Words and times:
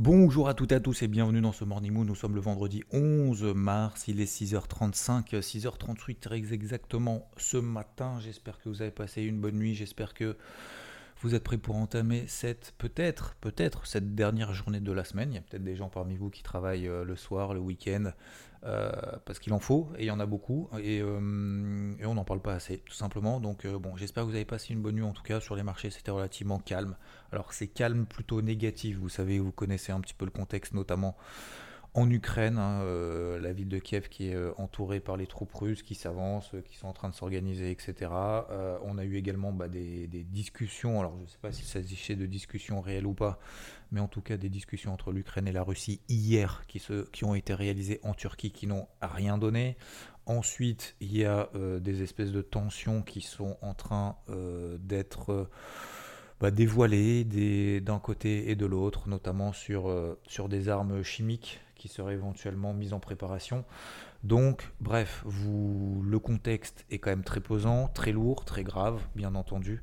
Bonjour 0.00 0.48
à 0.48 0.54
toutes 0.54 0.70
et 0.70 0.76
à 0.76 0.80
tous 0.80 1.02
et 1.02 1.08
bienvenue 1.08 1.40
dans 1.40 1.50
ce 1.50 1.64
Morning 1.64 1.92
Moon. 1.92 2.04
Nous 2.04 2.14
sommes 2.14 2.36
le 2.36 2.40
vendredi 2.40 2.84
11 2.92 3.42
mars, 3.56 4.06
il 4.06 4.20
est 4.20 4.32
6h35, 4.32 5.40
6h38 5.40 6.20
très 6.20 6.36
exactement 6.52 7.28
ce 7.36 7.56
matin. 7.56 8.20
J'espère 8.20 8.60
que 8.60 8.68
vous 8.68 8.80
avez 8.80 8.92
passé 8.92 9.22
une 9.22 9.40
bonne 9.40 9.56
nuit, 9.56 9.74
j'espère 9.74 10.14
que 10.14 10.36
vous 11.22 11.34
êtes 11.34 11.44
prêts 11.44 11.58
pour 11.58 11.76
entamer 11.76 12.24
cette, 12.26 12.74
peut-être, 12.78 13.34
peut-être, 13.40 13.86
cette 13.86 14.14
dernière 14.14 14.54
journée 14.54 14.80
de 14.80 14.92
la 14.92 15.04
semaine? 15.04 15.32
Il 15.32 15.34
y 15.34 15.38
a 15.38 15.40
peut-être 15.40 15.64
des 15.64 15.76
gens 15.76 15.88
parmi 15.88 16.16
vous 16.16 16.30
qui 16.30 16.42
travaillent 16.42 16.88
euh, 16.88 17.04
le 17.04 17.16
soir, 17.16 17.54
le 17.54 17.60
week-end, 17.60 18.12
euh, 18.64 18.90
parce 19.24 19.38
qu'il 19.38 19.52
en 19.52 19.58
faut, 19.58 19.88
et 19.96 20.04
il 20.04 20.06
y 20.06 20.10
en 20.10 20.20
a 20.20 20.26
beaucoup, 20.26 20.68
et, 20.78 21.00
euh, 21.00 21.94
on 22.02 22.14
n'en 22.14 22.24
parle 22.24 22.40
pas 22.40 22.54
assez, 22.54 22.78
tout 22.78 22.94
simplement. 22.94 23.40
Donc, 23.40 23.66
bon, 23.66 23.96
j'espère 23.96 24.24
que 24.24 24.28
vous 24.28 24.34
avez 24.34 24.44
passé 24.44 24.74
une 24.74 24.82
bonne 24.82 24.94
nuit, 24.94 25.02
en 25.02 25.12
tout 25.12 25.22
cas, 25.22 25.40
sur 25.40 25.56
les 25.56 25.62
marchés, 25.62 25.90
c'était 25.90 26.10
relativement 26.10 26.58
calme. 26.58 26.96
Alors, 27.32 27.52
c'est 27.52 27.68
calme 27.68 28.06
plutôt 28.06 28.42
négatif, 28.42 28.98
vous 28.98 29.08
savez, 29.08 29.38
vous 29.38 29.52
connaissez 29.52 29.92
un 29.92 30.00
petit 30.00 30.14
peu 30.14 30.24
le 30.24 30.30
contexte, 30.30 30.74
notamment 30.74 31.16
en 31.94 32.10
Ukraine, 32.10 32.58
hein, 32.58 32.82
euh, 32.82 33.40
la 33.40 33.52
ville 33.52 33.68
de 33.68 33.78
Kiev 33.78 34.08
qui 34.08 34.28
est 34.28 34.34
euh, 34.34 34.52
entourée 34.58 35.00
par 35.00 35.16
les 35.16 35.26
troupes 35.26 35.52
russes 35.54 35.82
qui 35.82 35.94
s'avancent, 35.94 36.52
qui 36.66 36.76
sont 36.76 36.86
en 36.86 36.92
train 36.92 37.08
de 37.08 37.14
s'organiser, 37.14 37.70
etc. 37.70 38.10
Euh, 38.50 38.78
on 38.84 38.98
a 38.98 39.04
eu 39.04 39.16
également 39.16 39.52
bah, 39.52 39.68
des, 39.68 40.06
discussions, 40.06 41.00
alors 41.00 41.16
je 41.16 41.22
ne 41.22 41.26
sais 41.26 41.38
pas 41.40 41.52
s'il 41.52 41.66
s'agissait 41.66 42.16
de 42.16 42.26
discussions 42.26 42.80
réelles 42.80 43.06
ou 43.06 43.14
pas, 43.14 43.38
mais 43.90 44.00
en 44.00 44.08
tout 44.08 44.20
cas 44.20 44.36
des 44.36 44.48
discussions 44.48 44.92
entre 44.92 45.12
l'Ukraine 45.12 45.48
et 45.48 45.52
la 45.52 45.62
Russie 45.62 46.00
hier 46.08 46.64
qui, 46.68 46.82
qui 47.12 47.24
ont 47.24 47.34
été 47.34 47.54
réalisées 47.54 48.00
en 48.02 48.14
Turquie 48.14 48.52
qui 48.52 48.66
n'ont 48.66 48.86
rien 49.00 49.38
donné. 49.38 49.76
Ensuite, 50.26 50.94
il 51.00 51.16
y 51.16 51.24
a 51.24 51.48
des 51.80 52.02
espèces 52.02 52.32
de 52.32 52.42
tensions 52.42 53.00
qui 53.00 53.22
sont 53.22 53.56
en 53.62 53.72
train 53.72 54.16
d'être... 54.78 55.48
Bah, 56.40 56.50
dévoilées 56.52 57.24
d'un 57.80 57.98
côté 57.98 58.50
et 58.50 58.54
de 58.54 58.64
l'autre, 58.64 59.08
notamment 59.08 59.52
sur, 59.52 59.92
sur 60.28 60.48
des 60.48 60.68
armes 60.68 61.02
chimiques 61.02 61.60
qui 61.74 61.88
seraient 61.88 62.14
éventuellement 62.14 62.72
mises 62.74 62.92
en 62.92 63.00
préparation. 63.00 63.64
Donc, 64.24 64.70
bref, 64.80 65.22
vous, 65.24 66.02
le 66.04 66.18
contexte 66.18 66.84
est 66.90 66.98
quand 66.98 67.10
même 67.10 67.24
très 67.24 67.40
pesant, 67.40 67.88
très 67.88 68.12
lourd, 68.12 68.44
très 68.44 68.64
grave, 68.64 69.00
bien 69.14 69.34
entendu, 69.34 69.82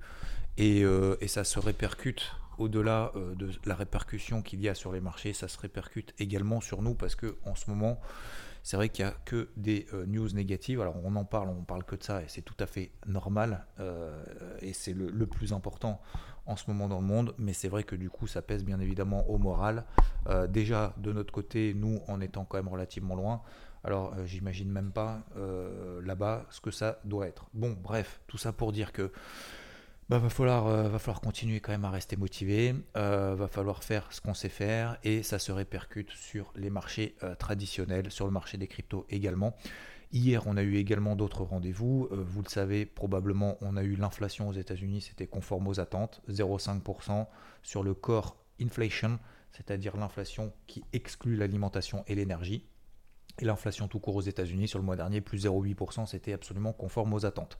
et, 0.57 0.83
euh, 0.83 1.15
ça 1.27 1.43
se 1.43 1.59
répercute 1.59 2.31
au-delà 2.57 3.11
euh, 3.15 3.35
de 3.35 3.51
la 3.65 3.75
répercussion 3.75 4.41
qu'il 4.41 4.61
y 4.61 4.69
a 4.69 4.75
sur 4.75 4.91
les 4.91 5.01
marchés, 5.01 5.33
ça 5.33 5.47
se 5.47 5.57
répercute 5.57 6.13
également 6.19 6.61
sur 6.61 6.81
nous 6.81 6.93
parce 6.93 7.15
que 7.15 7.37
en 7.43 7.55
ce 7.55 7.69
moment, 7.69 7.99
c'est 8.63 8.77
vrai 8.77 8.87
qu'il 8.87 9.03
n'y 9.03 9.11
a 9.11 9.15
que 9.25 9.49
des 9.57 9.87
euh, 9.93 10.05
news 10.05 10.29
négatives. 10.29 10.79
Alors 10.79 10.95
on 11.03 11.15
en 11.17 11.25
parle, 11.25 11.49
on 11.49 11.63
parle 11.63 11.83
que 11.83 11.97
de 11.97 12.03
ça 12.03 12.21
et 12.21 12.25
c'est 12.27 12.41
tout 12.41 12.55
à 12.59 12.65
fait 12.65 12.91
normal 13.05 13.65
et 14.61 14.71
c'est 14.71 14.93
le, 14.93 15.25
plus 15.27 15.51
important 15.51 16.01
en 16.45 16.55
ce 16.55 16.65
moment 16.67 16.87
dans 16.87 16.99
le 16.99 17.05
monde, 17.05 17.33
mais 17.37 17.53
c'est 17.53 17.67
vrai 17.67 17.83
que 17.83 17.95
du 17.95 18.09
coup 18.09 18.27
ça 18.27 18.41
pèse 18.41 18.63
bien 18.63 18.79
évidemment 18.79 19.29
au 19.29 19.37
moral. 19.37 19.85
Euh, 20.27 20.47
déjà 20.47 20.93
de 20.97 21.11
notre 21.11 21.33
côté, 21.33 21.73
nous 21.73 22.01
en 22.07 22.21
étant 22.21 22.45
quand 22.45 22.57
même 22.57 22.67
relativement 22.67 23.15
loin, 23.15 23.41
alors 23.83 24.13
euh, 24.13 24.25
j'imagine 24.25 24.71
même 24.71 24.91
pas 24.91 25.23
euh, 25.37 26.01
là-bas 26.03 26.45
ce 26.49 26.61
que 26.61 26.71
ça 26.71 26.99
doit 27.03 27.27
être. 27.27 27.47
Bon 27.53 27.75
bref, 27.81 28.21
tout 28.27 28.37
ça 28.37 28.53
pour 28.53 28.71
dire 28.71 28.91
que 28.91 29.11
bah, 30.09 30.19
va, 30.19 30.29
falloir, 30.29 30.65
va 30.65 30.99
falloir 30.99 31.19
continuer 31.19 31.59
quand 31.61 31.71
même 31.71 31.85
à 31.85 31.89
rester 31.89 32.15
motivé, 32.15 32.75
va 32.93 33.47
falloir 33.49 33.83
faire 33.83 34.07
ce 34.11 34.21
qu'on 34.21 34.35
sait 34.35 34.49
faire 34.49 34.99
et 35.03 35.23
ça 35.23 35.39
se 35.39 35.51
répercute 35.51 36.11
sur 36.11 36.53
les 36.55 36.69
marchés 36.69 37.15
traditionnels, 37.39 38.11
sur 38.11 38.25
le 38.25 38.31
marché 38.31 38.59
des 38.59 38.67
cryptos 38.67 39.07
également. 39.09 39.55
Hier, 40.11 40.45
on 40.47 40.57
a 40.57 40.63
eu 40.63 40.75
également 40.75 41.15
d'autres 41.15 41.43
rendez-vous. 41.43 42.07
Euh, 42.11 42.23
vous 42.25 42.41
le 42.41 42.49
savez, 42.49 42.85
probablement, 42.85 43.57
on 43.61 43.75
a 43.77 43.83
eu 43.83 43.95
l'inflation 43.95 44.47
aux 44.47 44.53
États-Unis, 44.53 45.01
c'était 45.01 45.27
conforme 45.27 45.67
aux 45.67 45.79
attentes, 45.79 46.21
0,5% 46.29 47.27
sur 47.63 47.83
le 47.83 47.93
core 47.93 48.37
inflation, 48.61 49.19
c'est-à-dire 49.51 49.97
l'inflation 49.97 50.53
qui 50.67 50.83
exclut 50.93 51.35
l'alimentation 51.35 52.03
et 52.07 52.15
l'énergie. 52.15 52.63
Et 53.39 53.45
l'inflation 53.45 53.89
tout 53.89 53.99
court 53.99 54.15
aux 54.15 54.21
États-Unis 54.21 54.69
sur 54.69 54.79
le 54.79 54.85
mois 54.85 54.95
dernier, 54.95 55.19
plus 55.19 55.45
0,8%, 55.45 56.05
c'était 56.05 56.31
absolument 56.31 56.71
conforme 56.71 57.13
aux 57.13 57.25
attentes. 57.25 57.57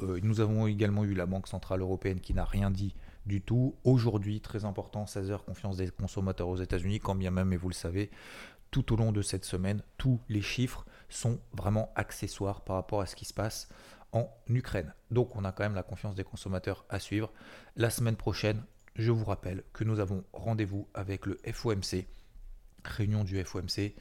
Euh, 0.00 0.20
nous 0.22 0.40
avons 0.40 0.66
également 0.66 1.04
eu 1.04 1.14
la 1.14 1.26
Banque 1.26 1.48
Centrale 1.48 1.80
Européenne 1.80 2.20
qui 2.20 2.34
n'a 2.34 2.44
rien 2.44 2.70
dit 2.70 2.94
du 3.24 3.40
tout. 3.40 3.74
Aujourd'hui, 3.82 4.40
très 4.40 4.64
important, 4.64 5.06
16 5.06 5.30
heures, 5.30 5.44
confiance 5.44 5.78
des 5.78 5.88
consommateurs 5.88 6.48
aux 6.48 6.56
États-Unis, 6.56 7.00
quand 7.00 7.16
bien 7.16 7.32
même, 7.32 7.52
et 7.52 7.56
vous 7.56 7.68
le 7.68 7.74
savez, 7.74 8.10
tout 8.70 8.92
au 8.92 8.96
long 8.96 9.12
de 9.12 9.22
cette 9.22 9.44
semaine, 9.44 9.82
tous 9.98 10.20
les 10.28 10.42
chiffres 10.42 10.84
sont 11.08 11.40
vraiment 11.52 11.92
accessoires 11.94 12.62
par 12.62 12.76
rapport 12.76 13.00
à 13.00 13.06
ce 13.06 13.16
qui 13.16 13.24
se 13.24 13.34
passe 13.34 13.68
en 14.12 14.28
Ukraine. 14.48 14.92
Donc 15.10 15.36
on 15.36 15.44
a 15.44 15.52
quand 15.52 15.64
même 15.64 15.74
la 15.74 15.82
confiance 15.82 16.14
des 16.14 16.24
consommateurs 16.24 16.84
à 16.88 16.98
suivre. 16.98 17.32
La 17.76 17.90
semaine 17.90 18.16
prochaine, 18.16 18.62
je 18.96 19.12
vous 19.12 19.24
rappelle 19.24 19.62
que 19.72 19.84
nous 19.84 20.00
avons 20.00 20.24
rendez-vous 20.32 20.88
avec 20.94 21.26
le 21.26 21.38
FOMC, 21.44 22.06
réunion 22.84 23.24
du 23.24 23.42
FOMC, 23.42 23.94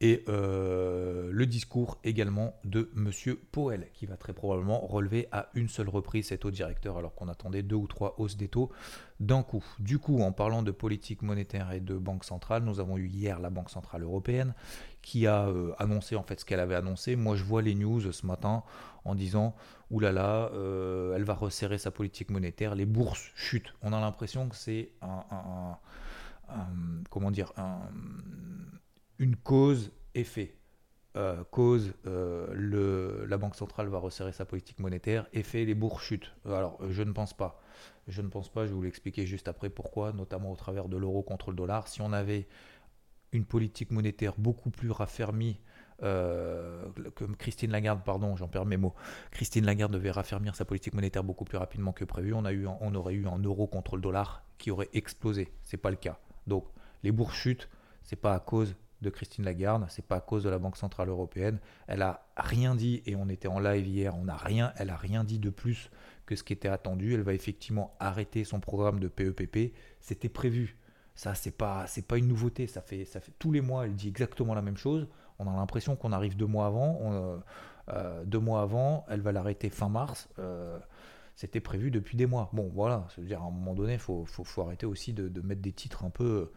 et 0.00 0.24
euh, 0.28 1.30
le 1.30 1.46
discours 1.46 1.98
également 2.02 2.54
de 2.64 2.90
Monsieur 2.94 3.40
Powell, 3.52 3.88
qui 3.94 4.04
va 4.06 4.16
très 4.16 4.32
probablement 4.32 4.80
relever 4.80 5.28
à 5.30 5.48
une 5.54 5.68
seule 5.68 5.88
reprise 5.88 6.26
cet 6.26 6.40
taux 6.40 6.50
directeur, 6.50 6.98
alors 6.98 7.14
qu'on 7.14 7.28
attendait 7.28 7.62
deux 7.62 7.76
ou 7.76 7.86
trois 7.86 8.16
hausses 8.18 8.36
des 8.36 8.48
taux 8.48 8.72
d'un 9.20 9.44
coup. 9.44 9.64
Du 9.78 10.00
coup, 10.00 10.20
en 10.20 10.32
parlant 10.32 10.64
de 10.64 10.72
politique 10.72 11.22
monétaire 11.22 11.70
et 11.70 11.78
de 11.78 11.96
banque 11.96 12.24
centrale, 12.24 12.64
nous 12.64 12.80
avons 12.80 12.98
eu 12.98 13.06
hier 13.06 13.38
la 13.38 13.50
Banque 13.50 13.70
centrale 13.70 14.02
européenne 14.02 14.54
qui 15.02 15.28
a 15.28 15.46
euh, 15.46 15.72
annoncé 15.78 16.16
en 16.16 16.24
fait 16.24 16.40
ce 16.40 16.44
qu'elle 16.44 16.58
avait 16.58 16.74
annoncé. 16.74 17.14
Moi, 17.14 17.36
je 17.36 17.44
vois 17.44 17.62
les 17.62 17.76
news 17.76 18.00
ce 18.10 18.26
matin 18.26 18.64
en 19.04 19.14
disant 19.14 19.54
oulala, 19.90 20.50
euh, 20.52 21.14
elle 21.14 21.24
va 21.24 21.34
resserrer 21.34 21.78
sa 21.78 21.92
politique 21.92 22.30
monétaire, 22.30 22.74
les 22.74 22.86
bourses 22.86 23.30
chutent. 23.36 23.72
On 23.82 23.92
a 23.92 24.00
l'impression 24.00 24.48
que 24.48 24.56
c'est 24.56 24.90
un, 25.00 25.78
comment 27.08 27.30
dire 27.30 27.52
un 27.56 27.78
une 29.22 29.36
cause-effet. 29.36 30.56
Euh, 31.14 31.44
cause, 31.50 31.92
euh, 32.06 32.48
le, 32.54 33.24
la 33.26 33.38
Banque 33.38 33.54
centrale 33.54 33.86
va 33.86 33.98
resserrer 33.98 34.32
sa 34.32 34.44
politique 34.44 34.80
monétaire, 34.80 35.26
effet, 35.32 35.64
les 35.64 35.74
bourses 35.74 36.02
chutent. 36.02 36.32
Alors, 36.44 36.78
je 36.90 37.02
ne 37.02 37.12
pense 37.12 37.32
pas. 37.36 37.60
Je 38.08 38.20
ne 38.20 38.28
pense 38.28 38.50
pas, 38.50 38.64
je 38.64 38.70
vais 38.70 38.74
vous 38.74 38.82
l'expliquer 38.82 39.24
juste 39.24 39.46
après 39.46 39.70
pourquoi, 39.70 40.12
notamment 40.12 40.50
au 40.50 40.56
travers 40.56 40.88
de 40.88 40.96
l'euro 40.96 41.22
contre 41.22 41.50
le 41.50 41.56
dollar. 41.56 41.86
Si 41.86 42.00
on 42.00 42.12
avait 42.12 42.48
une 43.30 43.44
politique 43.44 43.92
monétaire 43.92 44.34
beaucoup 44.38 44.70
plus 44.70 44.90
raffermie, 44.90 45.60
euh, 46.02 46.84
comme 47.14 47.36
Christine 47.36 47.70
Lagarde, 47.70 48.02
pardon, 48.04 48.34
j'en 48.34 48.48
perds 48.48 48.66
mes 48.66 48.76
mots, 48.76 48.94
Christine 49.30 49.64
Lagarde 49.64 49.92
devait 49.92 50.10
raffermir 50.10 50.56
sa 50.56 50.64
politique 50.64 50.94
monétaire 50.94 51.22
beaucoup 51.22 51.44
plus 51.44 51.58
rapidement 51.58 51.92
que 51.92 52.04
prévu, 52.04 52.34
on, 52.34 52.44
a 52.44 52.52
eu, 52.52 52.66
on 52.66 52.94
aurait 52.96 53.14
eu 53.14 53.28
un 53.28 53.38
euro 53.38 53.68
contre 53.68 53.94
le 53.94 54.02
dollar 54.02 54.44
qui 54.58 54.72
aurait 54.72 54.90
explosé. 54.94 55.52
C'est 55.62 55.76
pas 55.76 55.90
le 55.90 55.96
cas. 55.96 56.18
Donc, 56.48 56.66
les 57.04 57.12
bourses 57.12 57.36
chutent, 57.36 57.68
c'est 58.02 58.16
pas 58.16 58.34
à 58.34 58.40
cause 58.40 58.74
de 59.02 59.10
Christine 59.10 59.44
Lagarde, 59.44 59.84
c'est 59.88 60.06
pas 60.06 60.16
à 60.16 60.20
cause 60.20 60.44
de 60.44 60.48
la 60.48 60.58
Banque 60.58 60.76
Centrale 60.76 61.08
Européenne. 61.08 61.58
Elle 61.88 62.02
a 62.02 62.24
rien 62.36 62.74
dit, 62.74 63.02
et 63.04 63.16
on 63.16 63.28
était 63.28 63.48
en 63.48 63.58
live 63.58 63.86
hier, 63.86 64.16
on 64.16 64.28
a 64.28 64.36
rien, 64.36 64.72
elle 64.76 64.90
a 64.90 64.96
rien 64.96 65.24
dit 65.24 65.38
de 65.38 65.50
plus 65.50 65.90
que 66.24 66.36
ce 66.36 66.44
qui 66.44 66.52
était 66.52 66.68
attendu. 66.68 67.14
Elle 67.14 67.22
va 67.22 67.34
effectivement 67.34 67.94
arrêter 67.98 68.44
son 68.44 68.60
programme 68.60 69.00
de 69.00 69.08
PEPP. 69.08 69.74
C'était 70.00 70.28
prévu. 70.28 70.78
Ça, 71.14 71.34
c'est 71.34 71.50
pas, 71.50 71.86
c'est 71.86 72.06
pas 72.06 72.16
une 72.16 72.28
nouveauté. 72.28 72.66
Ça 72.66 72.80
fait, 72.80 73.06
tous 73.38 73.52
les 73.52 73.60
mois, 73.60 73.84
elle 73.84 73.94
dit 73.94 74.08
exactement 74.08 74.54
la 74.54 74.62
même 74.62 74.76
chose. 74.76 75.08
On 75.38 75.46
a 75.48 75.56
l'impression 75.56 75.96
qu'on 75.96 76.12
arrive 76.12 76.36
deux 76.36 76.46
mois 76.46 76.66
avant. 76.66 76.98
Euh, 77.02 77.38
euh, 77.88 78.24
deux 78.24 78.38
mois 78.38 78.62
avant, 78.62 79.04
elle 79.08 79.20
va 79.20 79.32
l'arrêter 79.32 79.68
fin 79.68 79.88
mars. 79.88 80.28
Euh, 80.38 80.78
c'était 81.34 81.60
prévu 81.60 81.90
depuis 81.90 82.16
des 82.16 82.26
mois. 82.26 82.50
Bon, 82.52 82.70
voilà, 82.72 83.06
cest 83.14 83.26
dire 83.26 83.42
à 83.42 83.46
un 83.46 83.50
moment 83.50 83.74
donné, 83.74 83.94
il 83.94 83.98
faut, 83.98 84.24
faut, 84.26 84.62
arrêter 84.62 84.86
aussi 84.86 85.12
de, 85.12 85.40
mettre 85.40 85.62
des 85.62 85.72
titres 85.72 86.04
un 86.04 86.10
peu 86.10 86.52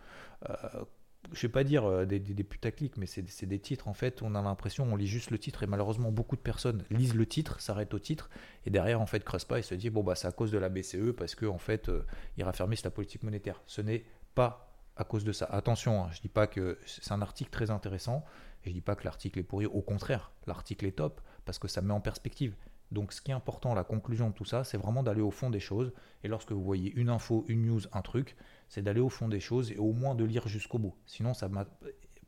je 1.33 1.41
vais 1.41 1.51
pas 1.51 1.63
dire 1.63 1.85
euh, 1.85 2.05
des, 2.05 2.19
putaclics, 2.43 2.97
mais 2.97 3.05
c'est 3.05 3.45
des 3.45 3.59
titres 3.59 3.87
en 3.87 3.93
fait. 3.93 4.21
On 4.21 4.35
a 4.35 4.41
l'impression, 4.41 4.85
on 4.91 4.95
lit 4.95 5.07
juste 5.07 5.31
le 5.31 5.39
titre 5.39 5.63
et 5.63 5.67
malheureusement 5.67 6.11
beaucoup 6.11 6.35
de 6.35 6.41
personnes 6.41 6.83
lisent 6.89 7.15
le 7.15 7.25
titre, 7.25 7.59
s'arrêtent 7.61 7.93
au 7.93 7.99
titre 7.99 8.29
et 8.65 8.69
derrière 8.69 9.01
en 9.01 9.05
fait 9.05 9.23
creusent 9.23 9.45
pas 9.45 9.59
et 9.59 9.61
se 9.61 9.75
disent 9.75 9.91
bon 9.91 10.03
bah 10.03 10.15
c'est 10.15 10.27
à 10.27 10.31
cause 10.31 10.51
de 10.51 10.57
la 10.57 10.69
BCE 10.69 11.11
parce 11.17 11.35
que 11.35 11.45
en 11.45 11.57
fait 11.57 11.89
euh, 11.89 12.05
ils 12.37 12.43
raffermissent 12.43 12.83
la 12.83 12.91
politique 12.91 13.23
monétaire. 13.23 13.61
Ce 13.65 13.81
n'est 13.81 14.05
pas 14.33 14.71
à 14.95 15.03
cause 15.03 15.23
de 15.23 15.31
ça. 15.31 15.45
Attention, 15.45 16.03
hein, 16.03 16.09
je 16.11 16.21
dis 16.21 16.29
pas 16.29 16.47
que 16.47 16.77
c'est 16.85 17.11
un 17.11 17.21
article 17.21 17.49
très 17.49 17.69
intéressant 17.69 18.23
et 18.63 18.69
je 18.69 18.73
dis 18.73 18.81
pas 18.81 18.95
que 18.95 19.03
l'article 19.03 19.39
est 19.39 19.43
pourri. 19.43 19.65
Au 19.65 19.81
contraire, 19.81 20.31
l'article 20.47 20.85
est 20.85 20.93
top 20.97 21.21
parce 21.45 21.59
que 21.59 21.67
ça 21.67 21.81
met 21.81 21.93
en 21.93 22.01
perspective. 22.01 22.55
Donc 22.91 23.13
ce 23.13 23.21
qui 23.21 23.31
est 23.31 23.33
important, 23.33 23.73
la 23.73 23.83
conclusion 23.83 24.29
de 24.29 24.33
tout 24.33 24.45
ça, 24.45 24.63
c'est 24.63 24.77
vraiment 24.77 25.03
d'aller 25.03 25.21
au 25.21 25.31
fond 25.31 25.49
des 25.49 25.59
choses. 25.59 25.91
Et 26.23 26.27
lorsque 26.27 26.51
vous 26.51 26.63
voyez 26.63 26.93
une 26.95 27.09
info, 27.09 27.45
une 27.47 27.65
news, 27.65 27.81
un 27.93 28.01
truc, 28.01 28.35
c'est 28.69 28.81
d'aller 28.81 29.01
au 29.01 29.09
fond 29.09 29.27
des 29.27 29.39
choses 29.39 29.71
et 29.71 29.77
au 29.77 29.93
moins 29.93 30.15
de 30.15 30.23
lire 30.23 30.47
jusqu'au 30.47 30.77
bout. 30.77 30.95
Sinon, 31.05 31.33
ça 31.33 31.49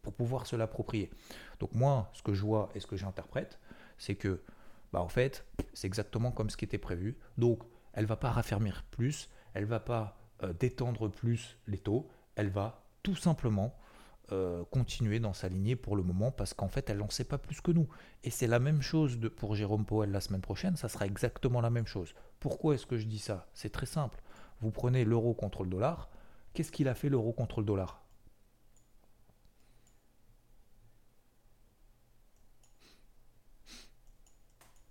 pour 0.01 0.13
pouvoir 0.13 0.45
se 0.47 0.55
l'approprier. 0.55 1.11
Donc 1.59 1.73
moi, 1.73 2.09
ce 2.13 2.21
que 2.21 2.33
je 2.33 2.41
vois 2.41 2.69
et 2.75 2.79
ce 2.79 2.87
que 2.87 2.95
j'interprète, 2.95 3.59
c'est 3.97 4.15
que, 4.15 4.41
bah 4.93 5.01
en 5.01 5.09
fait, 5.09 5.45
c'est 5.73 5.87
exactement 5.87 6.31
comme 6.31 6.49
ce 6.49 6.55
qui 6.55 6.65
était 6.65 6.77
prévu. 6.77 7.17
Donc, 7.37 7.63
elle 7.93 8.05
va 8.05 8.15
pas 8.15 8.31
raffermir 8.31 8.85
plus, 8.91 9.29
elle 9.53 9.65
va 9.65 9.79
pas 9.79 10.17
euh, 10.43 10.53
détendre 10.53 11.09
plus 11.09 11.57
les 11.67 11.77
taux, 11.77 12.07
elle 12.35 12.49
va 12.49 12.85
tout 13.03 13.15
simplement 13.15 13.75
euh, 14.33 14.65
continuer 14.71 15.19
dans 15.19 15.31
sa 15.31 15.47
lignée 15.47 15.77
pour 15.77 15.95
le 15.95 16.03
moment 16.03 16.31
parce 16.31 16.53
qu'en 16.53 16.67
fait 16.67 16.89
elle 16.89 16.97
n'en 16.97 17.09
sait 17.09 17.23
pas 17.23 17.37
plus 17.37 17.61
que 17.61 17.71
nous. 17.71 17.87
Et 18.23 18.29
c'est 18.29 18.45
la 18.45 18.59
même 18.59 18.81
chose 18.81 19.17
pour 19.37 19.55
Jérôme 19.55 19.85
Powell 19.85 20.11
la 20.11 20.19
semaine 20.19 20.41
prochaine, 20.41 20.75
ça 20.75 20.89
sera 20.89 21.05
exactement 21.05 21.61
la 21.61 21.69
même 21.69 21.87
chose. 21.87 22.13
Pourquoi 22.39 22.75
est-ce 22.75 22.85
que 22.85 22.97
je 22.97 23.05
dis 23.05 23.19
ça? 23.19 23.47
C'est 23.53 23.71
très 23.71 23.85
simple. 23.85 24.21
Vous 24.59 24.69
prenez 24.69 25.05
l'euro 25.05 25.33
contre 25.33 25.63
le 25.63 25.69
dollar. 25.69 26.09
Qu'est-ce 26.57 26.71
qu'il 26.71 26.87
a 26.87 26.95
fait 26.95 27.09
l'euro 27.09 27.33
contre 27.33 27.59
le 27.59 27.67
dollar? 27.67 28.03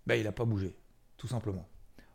Ben, 0.07 0.15
Il 0.15 0.23
n'a 0.23 0.31
pas 0.31 0.45
bougé, 0.45 0.77
tout 1.17 1.27
simplement. 1.27 1.69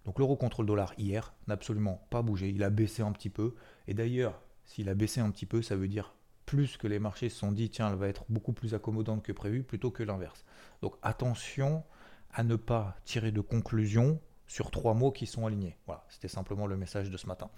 Donc 0.06 0.20
l'euro 0.20 0.38
contre 0.38 0.62
le 0.62 0.68
dollar 0.68 0.94
hier 0.98 1.34
n'a 1.48 1.56
absolument 1.56 2.08
pas 2.10 2.22
bougé. 2.22 2.48
Il 2.48 2.64
a 2.64 2.70
baissé 2.70 3.02
un 3.02 3.12
petit 3.12 3.30
peu. 3.30 3.54
Et 3.90 3.94
d'ailleurs, 3.94 4.42
s'il 4.64 4.88
a 4.88 4.96
baissé 4.96 5.20
un 5.20 5.30
petit 5.32 5.46
peu, 5.46 5.62
ça 5.62 5.76
veut 5.76 5.90
dire 5.90 6.16
plus 6.46 6.78
que 6.78 6.88
les 6.88 7.00
marchés 7.00 7.28
se 7.28 7.40
sont 7.40 7.52
dit, 7.52 7.70
tiens, 7.70 7.90
elle 7.90 7.98
va 7.98 8.08
être 8.08 8.24
beaucoup 8.30 8.54
plus 8.54 8.74
accommodante 8.74 9.22
que 9.22 9.34
prévu, 9.34 9.64
plutôt 9.64 9.92
que 9.92 10.04
l'inverse. 10.04 10.46
Donc 10.82 10.96
attention 11.02 11.84
à 12.32 12.46
ne 12.46 12.56
pas 12.56 12.96
tirer 13.04 13.34
de 13.34 13.42
conclusion 13.42 14.22
sur 14.52 14.70
trois 14.70 14.94
mots 14.94 15.14
qui 15.14 15.28
sont 15.28 15.46
alignés. 15.46 15.78
Voilà, 15.86 16.04
c'était 16.10 16.28
simplement 16.28 16.68
le 16.68 16.76
message 16.76 17.10
de 17.10 17.16
ce 17.16 17.26
matin. 17.26 17.50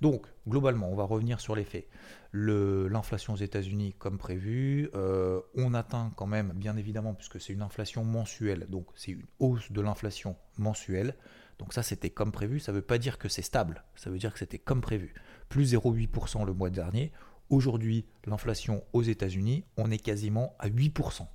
Donc, 0.00 0.26
globalement, 0.46 0.88
on 0.88 0.94
va 0.94 1.02
revenir 1.02 1.40
sur 1.40 1.56
les 1.56 1.64
faits. 1.64 1.88
L'inflation 2.32 3.32
aux 3.32 3.38
États-Unis, 3.38 3.96
comme 3.98 4.16
prévu, 4.16 4.88
euh, 4.94 5.40
on 5.56 5.74
atteint 5.74 6.12
quand 6.14 6.28
même, 6.28 6.52
bien 6.54 6.76
évidemment, 6.76 7.14
puisque 7.14 7.40
c'est 7.40 7.52
une 7.52 7.62
inflation 7.62 8.04
mensuelle, 8.04 8.66
donc 8.68 8.86
c'est 8.94 9.10
une 9.10 9.24
hausse 9.40 9.72
de 9.72 9.80
l'inflation 9.80 10.36
mensuelle. 10.56 11.16
Donc 11.58 11.72
ça, 11.72 11.82
c'était 11.82 12.10
comme 12.10 12.30
prévu. 12.30 12.60
Ça 12.60 12.70
ne 12.70 12.76
veut 12.76 12.82
pas 12.82 12.98
dire 12.98 13.18
que 13.18 13.28
c'est 13.28 13.42
stable, 13.42 13.82
ça 13.96 14.08
veut 14.08 14.18
dire 14.18 14.32
que 14.32 14.38
c'était 14.38 14.60
comme 14.60 14.80
prévu. 14.80 15.14
Plus 15.48 15.74
0,8% 15.74 16.46
le 16.46 16.52
mois 16.52 16.70
dernier, 16.70 17.12
Aujourd'hui, 17.48 18.06
l'inflation 18.24 18.82
aux 18.92 19.02
États-Unis, 19.02 19.64
on 19.76 19.92
est 19.92 19.98
quasiment 19.98 20.56
à 20.58 20.68
8%. 20.68 21.28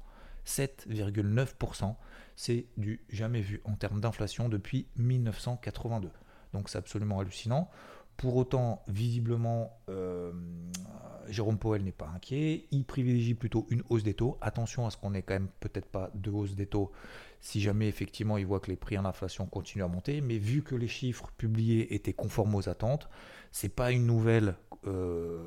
7,9%, 0.45 1.95
c'est 2.35 2.65
du 2.77 3.01
jamais 3.09 3.41
vu 3.41 3.61
en 3.65 3.75
termes 3.75 4.01
d'inflation 4.01 4.49
depuis 4.49 4.87
1982. 4.97 6.09
Donc 6.53 6.69
c'est 6.69 6.77
absolument 6.77 7.19
hallucinant. 7.19 7.69
Pour 8.17 8.35
autant, 8.35 8.83
visiblement, 8.87 9.79
euh, 9.89 10.31
Jérôme 11.27 11.57
Powell 11.57 11.83
n'est 11.83 11.91
pas 11.91 12.11
inquiet. 12.13 12.67
Il 12.71 12.85
privilégie 12.85 13.33
plutôt 13.33 13.65
une 13.69 13.83
hausse 13.89 14.03
des 14.03 14.13
taux. 14.13 14.37
Attention 14.41 14.85
à 14.85 14.91
ce 14.91 14.97
qu'on 14.97 15.11
n'ait 15.11 15.23
quand 15.23 15.33
même 15.33 15.49
peut-être 15.59 15.87
pas 15.87 16.11
de 16.13 16.29
hausse 16.29 16.55
des 16.55 16.67
taux 16.67 16.91
si 17.41 17.59
jamais 17.59 17.87
effectivement 17.87 18.37
il 18.37 18.45
voit 18.45 18.59
que 18.59 18.69
les 18.69 18.77
prix 18.77 18.97
en 18.97 19.03
inflation 19.03 19.45
continuent 19.47 19.83
à 19.83 19.87
monter. 19.87 20.21
Mais 20.21 20.37
vu 20.37 20.61
que 20.61 20.75
les 20.75 20.87
chiffres 20.87 21.31
publiés 21.37 21.93
étaient 21.93 22.13
conformes 22.13 22.55
aux 22.55 22.69
attentes, 22.69 23.09
c'est 23.51 23.75
pas 23.75 23.91
une 23.91 24.05
nouvelle. 24.05 24.55
Euh, 24.87 25.43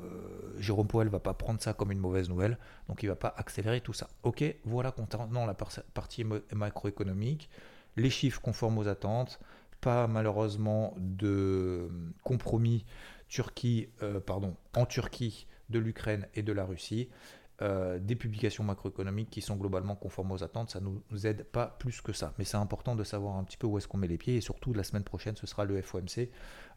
Jérôme 0.59 0.87
Powell 0.87 1.07
va 1.07 1.19
pas 1.19 1.33
prendre 1.33 1.61
ça 1.61 1.73
comme 1.73 1.91
une 1.91 1.99
mauvaise 1.99 2.29
nouvelle, 2.29 2.57
donc 2.87 3.01
il 3.01 3.07
va 3.07 3.15
pas 3.15 3.33
accélérer 3.37 3.81
tout 3.81 3.93
ça. 3.93 4.07
Ok, 4.23 4.43
voilà 4.65 4.91
concernant 4.91 5.45
la 5.45 5.55
partie 5.55 6.25
macroéconomique, 6.53 7.49
les 7.95 8.09
chiffres 8.09 8.41
conformes 8.41 8.77
aux 8.77 8.87
attentes, 8.87 9.39
pas 9.81 10.07
malheureusement 10.07 10.93
de 10.97 11.89
compromis 12.23 12.85
Turquie, 13.29 13.89
euh, 14.03 14.19
en 14.75 14.85
Turquie 14.85 15.47
de 15.69 15.79
l'Ukraine 15.79 16.27
et 16.35 16.43
de 16.43 16.53
la 16.53 16.65
Russie. 16.65 17.09
Euh, 17.61 17.99
des 17.99 18.17
publications 18.17 18.65
macroéconomiques 18.65 19.29
qui 19.29 19.39
sont 19.39 19.55
globalement 19.55 19.95
conformes 19.95 20.33
aux 20.33 20.43
attentes, 20.43 20.71
ça 20.71 20.81
ne 20.81 20.89
nous 21.09 21.25
aide 21.25 21.45
pas 21.45 21.67
plus 21.79 22.01
que 22.01 22.11
ça. 22.11 22.33
Mais 22.37 22.43
c'est 22.43 22.57
important 22.57 22.97
de 22.97 23.03
savoir 23.05 23.37
un 23.37 23.45
petit 23.45 23.55
peu 23.55 23.65
où 23.65 23.77
est-ce 23.77 23.87
qu'on 23.87 23.97
met 23.97 24.09
les 24.09 24.17
pieds 24.17 24.35
et 24.35 24.41
surtout 24.41 24.73
la 24.73 24.83
semaine 24.83 25.05
prochaine, 25.05 25.37
ce 25.37 25.47
sera 25.47 25.63
le 25.63 25.81
FOMC, 25.81 26.29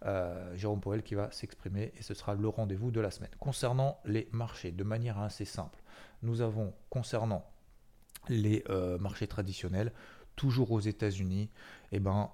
euh, 0.05 0.57
Jérôme 0.57 0.81
Powell 0.81 1.03
qui 1.03 1.17
va 1.17 1.33
s'exprimer 1.33 1.93
et 1.99 2.03
ce 2.03 2.15
sera 2.15 2.35
le 2.37 2.47
rendez-vous 2.47 2.93
de 2.93 3.01
la 3.01 3.11
semaine. 3.11 3.33
Concernant 3.41 3.99
les 4.05 4.29
marchés, 4.31 4.71
de 4.71 4.85
manière 4.85 5.19
assez 5.19 5.45
simple, 5.45 5.83
nous 6.23 6.43
avons 6.43 6.73
concernant 6.91 7.45
les 8.29 8.63
euh, 8.71 8.99
marchés 8.99 9.27
traditionnels, 9.27 9.93
toujours 10.37 10.71
aux 10.71 10.81
États-Unis, 10.81 11.51
eh 11.91 11.99
ben, 11.99 12.31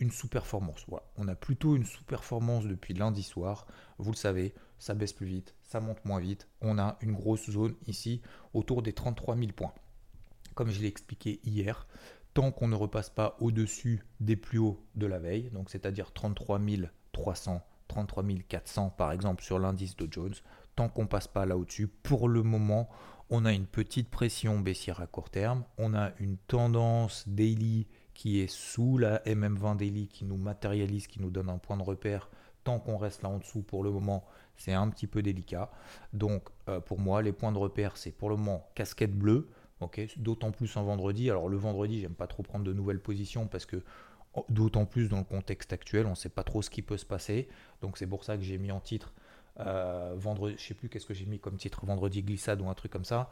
une 0.00 0.10
sous-performance. 0.10 0.86
On 1.18 1.28
a 1.28 1.34
plutôt 1.34 1.76
une 1.76 1.84
sous-performance 1.84 2.64
depuis 2.64 2.94
lundi 2.94 3.22
soir. 3.22 3.66
Vous 3.98 4.12
le 4.12 4.16
savez, 4.16 4.54
ça 4.78 4.94
baisse 4.94 5.12
plus 5.12 5.26
vite, 5.26 5.54
ça 5.62 5.80
monte 5.80 6.04
moins 6.04 6.20
vite. 6.20 6.48
On 6.60 6.78
a 6.78 6.96
une 7.00 7.12
grosse 7.12 7.50
zone 7.50 7.74
ici 7.86 8.20
autour 8.54 8.82
des 8.82 8.92
33 8.92 9.36
000 9.36 9.52
points. 9.52 9.72
Comme 10.54 10.70
je 10.70 10.80
l'ai 10.80 10.88
expliqué 10.88 11.40
hier, 11.44 11.86
tant 12.34 12.52
qu'on 12.52 12.68
ne 12.68 12.74
repasse 12.74 13.10
pas 13.10 13.36
au-dessus 13.40 14.04
des 14.20 14.36
plus 14.36 14.58
hauts 14.58 14.82
de 14.94 15.06
la 15.06 15.18
veille, 15.18 15.50
donc 15.50 15.70
c'est-à-dire 15.70 16.12
33 16.12 16.60
300, 17.12 17.62
33 17.88 18.24
400 18.48 18.90
par 18.90 19.12
exemple 19.12 19.42
sur 19.42 19.58
l'indice 19.58 19.96
de 19.96 20.06
Jones, 20.10 20.34
tant 20.74 20.88
qu'on 20.88 21.06
passe 21.06 21.28
pas 21.28 21.46
là 21.46 21.56
au-dessus, 21.56 21.88
pour 21.88 22.28
le 22.28 22.42
moment, 22.42 22.88
on 23.30 23.44
a 23.44 23.52
une 23.52 23.66
petite 23.66 24.10
pression 24.10 24.60
baissière 24.60 25.00
à 25.00 25.06
court 25.06 25.30
terme, 25.30 25.64
on 25.78 25.94
a 25.94 26.12
une 26.18 26.36
tendance 26.36 27.26
daily 27.26 27.86
qui 28.14 28.40
est 28.40 28.50
sous 28.50 28.98
la 28.98 29.18
MM20 29.24 29.76
daily 29.76 30.08
qui 30.08 30.24
nous 30.24 30.36
matérialise, 30.36 31.06
qui 31.06 31.20
nous 31.20 31.30
donne 31.30 31.50
un 31.50 31.58
point 31.58 31.76
de 31.76 31.82
repère. 31.82 32.30
Tant 32.64 32.78
qu'on 32.78 32.96
reste 32.96 33.22
là 33.22 33.28
en 33.28 33.38
dessous 33.38 33.62
pour 33.62 33.84
le 33.84 33.90
moment, 33.90 34.24
c'est 34.56 34.72
un 34.72 34.88
petit 34.88 35.06
peu 35.06 35.22
délicat. 35.22 35.70
Donc 36.12 36.48
euh, 36.68 36.80
pour 36.80 36.98
moi, 36.98 37.22
les 37.22 37.32
points 37.32 37.52
de 37.52 37.58
repère, 37.58 37.96
c'est 37.96 38.12
pour 38.12 38.30
le 38.30 38.36
moment 38.36 38.68
casquette 38.74 39.16
bleue. 39.16 39.48
D'autant 40.16 40.52
plus 40.52 40.74
en 40.78 40.84
vendredi. 40.84 41.28
Alors 41.30 41.48
le 41.48 41.56
vendredi, 41.58 42.00
j'aime 42.00 42.14
pas 42.14 42.26
trop 42.26 42.42
prendre 42.42 42.64
de 42.64 42.72
nouvelles 42.72 43.00
positions 43.00 43.46
parce 43.46 43.66
que 43.66 43.82
oh, 44.34 44.46
d'autant 44.48 44.86
plus 44.86 45.08
dans 45.08 45.18
le 45.18 45.24
contexte 45.24 45.72
actuel, 45.72 46.06
on 46.06 46.10
ne 46.10 46.14
sait 46.14 46.30
pas 46.30 46.44
trop 46.44 46.62
ce 46.62 46.70
qui 46.70 46.80
peut 46.80 46.96
se 46.96 47.04
passer. 47.04 47.48
Donc 47.82 47.98
c'est 47.98 48.06
pour 48.06 48.24
ça 48.24 48.36
que 48.38 48.42
j'ai 48.42 48.56
mis 48.56 48.72
en 48.72 48.80
titre 48.80 49.12
euh, 49.60 50.14
vendredi, 50.16 50.56
je 50.58 50.64
sais 50.64 50.74
plus 50.74 50.88
qu'est-ce 50.88 51.06
que 51.06 51.14
j'ai 51.14 51.26
mis 51.26 51.38
comme 51.38 51.56
titre, 51.56 51.84
vendredi 51.84 52.22
glissade 52.22 52.60
ou 52.60 52.68
un 52.68 52.74
truc 52.74 52.90
comme 52.90 53.04
ça. 53.04 53.30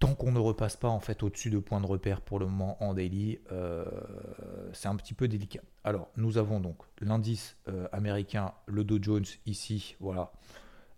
Tant 0.00 0.14
qu'on 0.14 0.32
ne 0.32 0.38
repasse 0.38 0.76
pas 0.76 0.88
en 0.88 0.98
fait 0.98 1.22
au-dessus 1.22 1.50
de 1.50 1.58
points 1.58 1.80
de 1.80 1.86
repère 1.86 2.22
pour 2.22 2.38
le 2.38 2.46
moment 2.46 2.82
en 2.82 2.94
daily, 2.94 3.38
euh, 3.52 3.84
c'est 4.72 4.88
un 4.88 4.96
petit 4.96 5.12
peu 5.12 5.28
délicat. 5.28 5.60
Alors 5.84 6.08
nous 6.16 6.38
avons 6.38 6.58
donc 6.58 6.78
l'indice 7.00 7.56
euh, 7.68 7.86
américain, 7.92 8.54
le 8.66 8.82
Dow 8.82 8.98
Jones 9.00 9.26
ici, 9.44 9.96
voilà. 10.00 10.32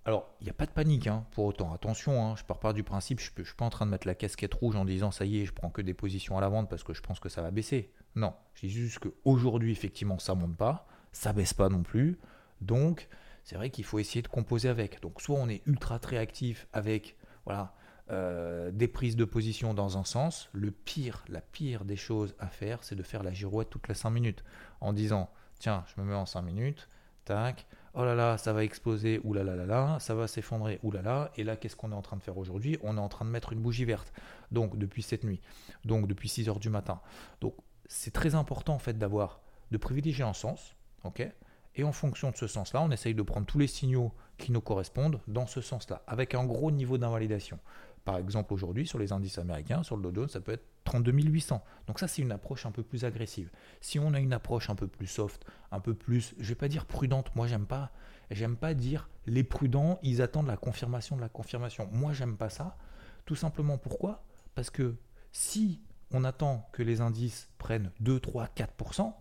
Alors, 0.04 0.28
il 0.40 0.44
n'y 0.44 0.50
a 0.50 0.54
pas 0.54 0.66
de 0.66 0.72
panique 0.72 1.06
hein, 1.06 1.24
pour 1.30 1.44
autant. 1.44 1.72
Attention, 1.72 2.24
hein, 2.24 2.34
je 2.36 2.42
pars 2.42 2.58
pas 2.58 2.72
du 2.72 2.82
principe, 2.82 3.20
je 3.20 3.30
ne 3.38 3.44
suis 3.44 3.54
pas 3.54 3.64
en 3.64 3.70
train 3.70 3.86
de 3.86 3.90
mettre 3.90 4.06
la 4.06 4.16
casquette 4.16 4.54
rouge 4.54 4.74
en 4.74 4.84
disant 4.84 5.10
ça 5.10 5.24
y 5.24 5.40
est, 5.40 5.46
je 5.46 5.52
prends 5.52 5.70
que 5.70 5.82
des 5.82 5.94
positions 5.94 6.38
à 6.38 6.40
la 6.40 6.48
vente 6.48 6.68
parce 6.68 6.82
que 6.82 6.92
je 6.92 7.02
pense 7.02 7.20
que 7.20 7.28
ça 7.28 7.42
va 7.42 7.50
baisser. 7.50 7.92
Non, 8.16 8.34
je 8.54 8.66
dis 8.66 8.72
juste 8.72 9.00
qu'aujourd'hui, 9.00 9.70
effectivement, 9.70 10.18
ça 10.18 10.34
monte 10.34 10.56
pas, 10.56 10.86
ça 11.12 11.32
baisse 11.32 11.54
pas 11.54 11.68
non 11.68 11.82
plus. 11.82 12.18
Donc, 12.60 13.08
c'est 13.44 13.56
vrai 13.56 13.70
qu'il 13.70 13.84
faut 13.84 13.98
essayer 13.98 14.22
de 14.22 14.28
composer 14.28 14.68
avec. 14.68 15.00
Donc 15.02 15.20
soit 15.20 15.38
on 15.38 15.48
est 15.48 15.62
ultra 15.66 15.98
très 15.98 16.18
actif 16.18 16.68
avec 16.72 17.16
voilà, 17.44 17.74
euh, 18.10 18.70
des 18.72 18.88
prises 18.88 19.16
de 19.16 19.24
position 19.24 19.74
dans 19.74 19.96
un 19.98 20.04
sens. 20.04 20.48
Le 20.52 20.70
pire, 20.70 21.24
la 21.28 21.40
pire 21.40 21.84
des 21.84 21.96
choses 21.96 22.34
à 22.38 22.48
faire, 22.48 22.82
c'est 22.82 22.96
de 22.96 23.02
faire 23.02 23.22
la 23.22 23.32
girouette 23.32 23.70
toutes 23.70 23.88
les 23.88 23.94
5 23.94 24.10
minutes 24.10 24.44
en 24.80 24.92
disant 24.92 25.30
tiens, 25.58 25.84
je 25.86 26.00
me 26.00 26.06
mets 26.06 26.14
en 26.14 26.26
5 26.26 26.42
minutes, 26.42 26.88
tac, 27.24 27.66
oh 27.94 28.04
là 28.04 28.14
là, 28.14 28.36
ça 28.38 28.52
va 28.52 28.64
exploser, 28.64 29.20
ou 29.22 29.32
là 29.32 29.44
là 29.44 29.54
là 29.54 29.66
là, 29.66 29.98
ça 30.00 30.14
va 30.14 30.26
s'effondrer, 30.26 30.80
ou 30.82 30.90
là 30.90 31.02
là. 31.02 31.30
Et 31.36 31.44
là, 31.44 31.56
qu'est-ce 31.56 31.76
qu'on 31.76 31.92
est 31.92 31.94
en 31.94 32.02
train 32.02 32.16
de 32.16 32.22
faire 32.22 32.36
aujourd'hui? 32.38 32.78
On 32.82 32.96
est 32.96 33.00
en 33.00 33.08
train 33.08 33.24
de 33.24 33.30
mettre 33.30 33.52
une 33.52 33.60
bougie 33.60 33.84
verte. 33.84 34.12
Donc 34.50 34.76
depuis 34.76 35.02
cette 35.02 35.24
nuit, 35.24 35.40
donc 35.84 36.08
depuis 36.08 36.28
6 36.28 36.48
heures 36.48 36.58
du 36.58 36.70
matin. 36.70 37.00
Donc 37.40 37.54
c'est 37.86 38.12
très 38.12 38.34
important 38.34 38.74
en 38.74 38.78
fait 38.78 38.98
d'avoir, 38.98 39.40
de 39.70 39.78
privilégier 39.78 40.24
un 40.24 40.32
sens, 40.32 40.74
ok? 41.04 41.26
Et 41.74 41.84
en 41.84 41.92
fonction 41.92 42.30
de 42.30 42.36
ce 42.36 42.46
sens-là, 42.46 42.82
on 42.82 42.90
essaye 42.90 43.14
de 43.14 43.22
prendre 43.22 43.46
tous 43.46 43.58
les 43.58 43.66
signaux 43.66 44.12
qui 44.36 44.52
nous 44.52 44.60
correspondent 44.60 45.20
dans 45.26 45.46
ce 45.46 45.60
sens-là, 45.60 46.02
avec 46.06 46.34
un 46.34 46.44
gros 46.44 46.70
niveau 46.70 46.98
d'invalidation. 46.98 47.58
Par 48.04 48.16
exemple, 48.16 48.52
aujourd'hui, 48.52 48.86
sur 48.86 48.98
les 48.98 49.12
indices 49.12 49.38
américains, 49.38 49.82
sur 49.82 49.96
le 49.96 50.10
Dow 50.10 50.26
ça 50.26 50.40
peut 50.40 50.52
être 50.52 50.66
32 50.84 51.12
800. 51.12 51.62
Donc 51.86 52.00
ça, 52.00 52.08
c'est 52.08 52.22
une 52.22 52.32
approche 52.32 52.66
un 52.66 52.72
peu 52.72 52.82
plus 52.82 53.04
agressive. 53.04 53.50
Si 53.80 53.98
on 53.98 54.12
a 54.14 54.20
une 54.20 54.32
approche 54.32 54.70
un 54.70 54.74
peu 54.74 54.88
plus 54.88 55.06
soft, 55.06 55.44
un 55.70 55.80
peu 55.80 55.94
plus, 55.94 56.34
je 56.38 56.48
vais 56.48 56.54
pas 56.56 56.68
dire 56.68 56.86
prudente, 56.86 57.34
moi 57.36 57.46
j'aime 57.46 57.66
pas, 57.66 57.92
j'aime 58.30 58.56
pas 58.56 58.74
dire 58.74 59.08
les 59.26 59.44
prudents, 59.44 59.98
ils 60.02 60.20
attendent 60.20 60.48
la 60.48 60.56
confirmation 60.56 61.16
de 61.16 61.20
la 61.20 61.28
confirmation. 61.28 61.88
Moi, 61.92 62.12
j'aime 62.12 62.36
pas 62.36 62.48
ça. 62.48 62.76
Tout 63.24 63.36
simplement 63.36 63.78
pourquoi? 63.78 64.24
Parce 64.54 64.70
que 64.70 64.96
si 65.30 65.80
on 66.10 66.24
attend 66.24 66.68
que 66.72 66.82
les 66.82 67.00
indices 67.00 67.48
prennent 67.58 67.92
2, 68.00 68.18
3, 68.18 68.48
4%, 68.56 69.12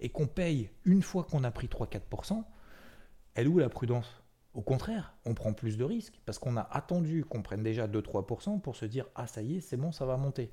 et 0.00 0.10
qu'on 0.10 0.26
paye 0.26 0.70
une 0.84 1.02
fois 1.02 1.24
qu'on 1.24 1.44
a 1.44 1.50
pris 1.50 1.68
3-4%, 1.68 2.44
elle 3.34 3.48
où 3.48 3.58
la 3.58 3.68
prudence? 3.68 4.22
Au 4.56 4.62
contraire, 4.62 5.12
on 5.26 5.34
prend 5.34 5.52
plus 5.52 5.76
de 5.76 5.84
risques 5.84 6.18
parce 6.24 6.38
qu'on 6.38 6.56
a 6.56 6.62
attendu 6.62 7.26
qu'on 7.26 7.42
prenne 7.42 7.62
déjà 7.62 7.86
2-3% 7.86 8.62
pour 8.62 8.74
se 8.74 8.86
dire 8.86 9.04
ah 9.14 9.26
ça 9.26 9.42
y 9.42 9.56
est, 9.56 9.60
c'est 9.60 9.76
bon, 9.76 9.92
ça 9.92 10.06
va 10.06 10.16
monter. 10.16 10.50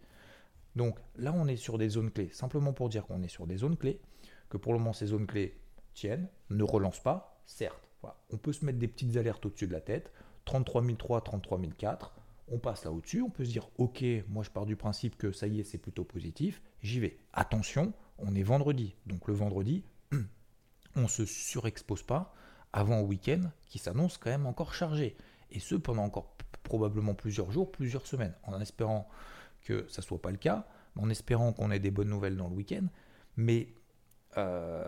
Donc 0.76 1.00
là, 1.16 1.34
on 1.34 1.48
est 1.48 1.56
sur 1.56 1.78
des 1.78 1.88
zones 1.88 2.12
clés. 2.12 2.30
Simplement 2.34 2.74
pour 2.74 2.90
dire 2.90 3.06
qu'on 3.06 3.24
est 3.24 3.30
sur 3.30 3.48
des 3.48 3.56
zones 3.56 3.78
clés, 3.78 4.02
que 4.50 4.58
pour 4.58 4.74
le 4.74 4.80
moment, 4.80 4.92
ces 4.92 5.06
zones 5.06 5.26
clés 5.26 5.58
tiennent, 5.94 6.28
ne 6.50 6.64
relancent 6.64 7.00
pas, 7.00 7.42
certes. 7.46 7.88
On 8.30 8.36
peut 8.36 8.52
se 8.52 8.66
mettre 8.66 8.78
des 8.78 8.90
petites 8.90 9.16
alertes 9.16 9.46
au-dessus 9.46 9.68
de 9.68 9.72
la 9.72 9.80
tête. 9.80 10.12
33 10.44 10.84
003, 11.00 11.22
33 11.22 11.62
004. 11.80 12.14
On 12.50 12.60
passe 12.60 12.84
là 12.84 12.92
au-dessus. 12.92 13.22
On 13.22 13.30
peut 13.30 13.46
se 13.46 13.52
dire, 13.52 13.70
ok, 13.78 14.04
moi 14.28 14.44
je 14.44 14.50
pars 14.50 14.66
du 14.66 14.76
principe 14.76 15.16
que 15.16 15.32
ça 15.32 15.48
y 15.48 15.62
est, 15.62 15.64
c'est 15.64 15.78
plutôt 15.78 16.04
positif. 16.04 16.62
J'y 16.82 17.00
vais. 17.00 17.18
Attention, 17.32 17.94
on 18.18 18.36
est 18.36 18.44
vendredi. 18.44 18.98
Donc 19.06 19.30
le 19.30 19.34
vendredi, 19.34 19.86
on 20.98 21.04
ne 21.04 21.08
se 21.08 21.24
surexpose 21.24 22.04
pas 22.04 22.36
avant 22.74 22.96
un 22.96 23.02
week-end 23.02 23.42
qui 23.68 23.80
s'annonce 23.80 24.18
quand 24.18 24.30
même 24.30 24.46
encore 24.46 24.74
chargé. 24.74 25.16
Et 25.52 25.60
ce, 25.60 25.76
pendant 25.76 26.04
encore 26.04 26.36
probablement 26.64 27.14
plusieurs 27.14 27.52
jours, 27.52 27.72
plusieurs 27.72 28.08
semaines, 28.08 28.34
en 28.44 28.60
espérant 28.60 29.08
que 29.62 29.86
ça 29.90 30.02
ne 30.02 30.06
soit 30.06 30.22
pas 30.22 30.32
le 30.32 30.38
cas, 30.38 30.66
en 30.98 31.10
espérant 31.10 31.54
qu'on 31.54 31.72
ait 31.72 31.80
des 31.80 31.92
bonnes 31.92 32.10
nouvelles 32.10 32.38
dans 32.38 32.48
le 32.48 32.56
week-end. 32.56 32.86
Mais 33.38 33.70
euh, 34.38 34.84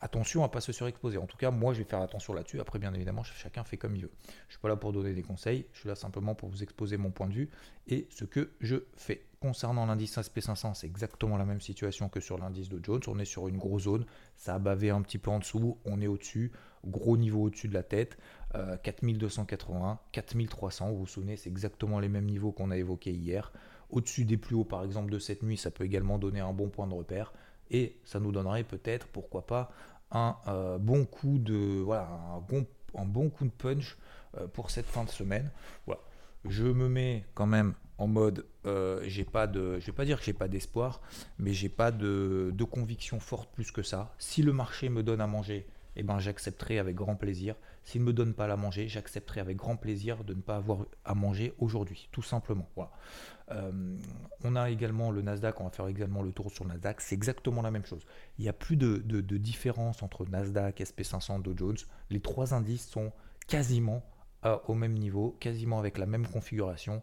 attention 0.00 0.44
à 0.44 0.48
pas 0.48 0.60
se 0.60 0.72
surexposer. 0.72 1.18
En 1.18 1.26
tout 1.26 1.36
cas, 1.36 1.50
moi, 1.50 1.72
je 1.72 1.78
vais 1.78 1.84
faire 1.84 2.00
attention 2.00 2.34
là-dessus. 2.34 2.60
Après, 2.60 2.78
bien 2.78 2.92
évidemment, 2.92 3.22
chacun 3.22 3.64
fait 3.64 3.76
comme 3.76 3.94
il 3.96 4.02
veut. 4.02 4.12
Je 4.48 4.54
suis 4.54 4.60
pas 4.60 4.68
là 4.68 4.76
pour 4.76 4.92
donner 4.92 5.14
des 5.14 5.22
conseils. 5.22 5.66
Je 5.72 5.80
suis 5.80 5.88
là 5.88 5.94
simplement 5.94 6.34
pour 6.34 6.48
vous 6.48 6.62
exposer 6.62 6.96
mon 6.96 7.10
point 7.10 7.28
de 7.28 7.34
vue 7.34 7.50
et 7.86 8.08
ce 8.10 8.24
que 8.24 8.52
je 8.60 8.76
fais. 8.96 9.24
Concernant 9.42 9.86
l'indice 9.86 10.16
SP500, 10.18 10.74
c'est 10.74 10.86
exactement 10.86 11.36
la 11.36 11.44
même 11.44 11.60
situation 11.60 12.08
que 12.08 12.20
sur 12.20 12.38
l'indice 12.38 12.68
de 12.68 12.78
Jones. 12.80 13.00
On 13.08 13.18
est 13.18 13.24
sur 13.24 13.48
une 13.48 13.58
grosse 13.58 13.82
zone. 13.82 14.06
Ça 14.36 14.54
a 14.54 14.58
bavé 14.60 14.90
un 14.90 15.02
petit 15.02 15.18
peu 15.18 15.32
en 15.32 15.40
dessous. 15.40 15.78
On 15.84 16.00
est 16.00 16.06
au-dessus. 16.06 16.52
Gros 16.86 17.16
niveau 17.16 17.42
au-dessus 17.42 17.66
de 17.66 17.74
la 17.74 17.82
tête. 17.82 18.16
4281, 18.84 19.98
4300. 20.12 20.90
Vous 20.90 20.98
vous 20.98 21.06
souvenez, 21.08 21.36
c'est 21.36 21.50
exactement 21.50 21.98
les 21.98 22.08
mêmes 22.08 22.26
niveaux 22.26 22.52
qu'on 22.52 22.70
a 22.70 22.76
évoqués 22.76 23.10
hier. 23.10 23.52
Au-dessus 23.90 24.24
des 24.24 24.36
plus 24.36 24.54
hauts, 24.54 24.64
par 24.64 24.84
exemple, 24.84 25.10
de 25.10 25.18
cette 25.18 25.42
nuit, 25.42 25.56
ça 25.56 25.72
peut 25.72 25.82
également 25.84 26.18
donner 26.18 26.38
un 26.38 26.52
bon 26.52 26.68
point 26.68 26.86
de 26.86 26.94
repère 26.94 27.32
et 27.72 27.98
ça 28.04 28.20
nous 28.20 28.30
donnerait 28.30 28.62
peut-être, 28.62 29.08
pourquoi 29.08 29.44
pas, 29.44 29.72
un 30.12 30.36
euh, 30.46 30.78
bon 30.78 31.04
coup 31.04 31.38
de 31.38 31.80
voilà 31.80 32.08
un 32.94 33.04
bon, 33.04 33.28
coup 33.28 33.44
de 33.44 33.50
punch 33.50 33.98
euh, 34.36 34.46
pour 34.46 34.70
cette 34.70 34.86
fin 34.86 35.02
de 35.02 35.10
semaine. 35.10 35.50
Je 36.44 36.64
me 36.64 36.88
mets 36.88 37.24
quand 37.34 37.46
même 37.46 37.74
en 38.02 38.08
mode 38.08 38.46
euh, 38.66 39.00
j'ai 39.06 39.24
pas 39.24 39.46
de 39.46 39.78
je 39.78 39.86
vais 39.86 39.92
pas 39.92 40.04
dire 40.04 40.18
que 40.18 40.24
j'ai 40.24 40.32
pas 40.32 40.48
d'espoir, 40.48 41.00
mais 41.38 41.52
j'ai 41.52 41.68
pas 41.68 41.92
de, 41.92 42.50
de, 42.52 42.64
conviction 42.64 43.20
forte 43.20 43.48
plus 43.54 43.70
que 43.70 43.82
ça. 43.82 44.12
Si 44.18 44.42
le 44.42 44.52
marché 44.52 44.88
me 44.88 45.04
donne 45.04 45.20
à 45.20 45.28
manger, 45.28 45.66
eh 45.94 46.02
ben 46.02 46.18
j'accepterai 46.18 46.78
avec 46.78 46.96
grand 46.96 47.14
plaisir. 47.14 47.54
S'il 47.84 48.02
me 48.02 48.12
donne 48.12 48.34
pas 48.34 48.46
à 48.46 48.56
manger, 48.56 48.88
j'accepterai 48.88 49.40
avec 49.40 49.56
grand 49.56 49.76
plaisir 49.76 50.24
de 50.24 50.34
ne 50.34 50.40
pas 50.40 50.56
avoir 50.56 50.86
à 51.04 51.14
manger 51.14 51.54
aujourd'hui, 51.58 52.08
tout 52.12 52.22
simplement. 52.22 52.68
Voilà. 52.74 52.90
Euh, 53.50 53.96
on 54.42 54.56
a 54.56 54.70
également 54.70 55.10
le 55.10 55.22
Nasdaq, 55.22 55.60
on 55.60 55.64
va 55.64 55.70
faire 55.70 55.88
également 55.88 56.22
le 56.22 56.32
tour 56.32 56.50
sur 56.50 56.64
Nasdaq, 56.64 57.00
c'est 57.00 57.14
exactement 57.14 57.62
la 57.62 57.70
même 57.70 57.84
chose. 57.84 58.04
Il 58.38 58.42
n'y 58.42 58.48
a 58.48 58.52
plus 58.52 58.76
de, 58.76 58.98
différence 59.36 60.02
entre 60.02 60.26
Nasdaq, 60.26 60.80
SP500, 60.80 61.42
Dow 61.42 61.54
Jones. 61.56 61.76
Les 62.10 62.20
trois 62.20 62.54
indices 62.54 62.88
sont 62.88 63.12
quasiment 63.46 64.02
euh, 64.44 64.56
au 64.66 64.74
même 64.74 64.94
niveau, 64.94 65.36
quasiment 65.40 65.78
avec 65.78 65.98
la 65.98 66.06
même 66.06 66.26
configuration, 66.26 67.02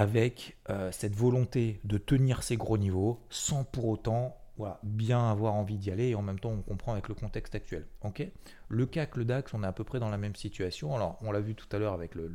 avec 0.00 0.56
euh, 0.70 0.90
cette 0.92 1.14
volonté 1.14 1.78
de 1.84 1.98
tenir 1.98 2.42
ces 2.42 2.56
gros 2.56 2.78
niveaux 2.78 3.20
sans 3.28 3.64
pour 3.64 3.86
autant 3.86 4.34
bien 4.82 5.30
avoir 5.30 5.54
envie 5.54 5.76
d'y 5.76 5.90
aller 5.90 6.08
et 6.08 6.14
en 6.14 6.22
même 6.22 6.38
temps 6.38 6.52
on 6.52 6.62
comprend 6.62 6.92
avec 6.92 7.08
le 7.08 7.14
contexte 7.14 7.54
actuel. 7.54 7.86
ok? 8.00 8.26
Le 8.68 8.86
CAC, 8.86 9.16
le 9.16 9.26
DAX, 9.26 9.52
on 9.52 9.62
est 9.62 9.66
à 9.66 9.72
peu 9.72 9.84
près 9.84 10.00
dans 10.00 10.08
la 10.08 10.16
même 10.16 10.34
situation. 10.34 10.94
Alors 10.94 11.18
on 11.20 11.32
l'a 11.32 11.40
vu 11.40 11.54
tout 11.54 11.68
à 11.72 11.78
l'heure 11.78 11.92
avec 11.92 12.14
le, 12.14 12.32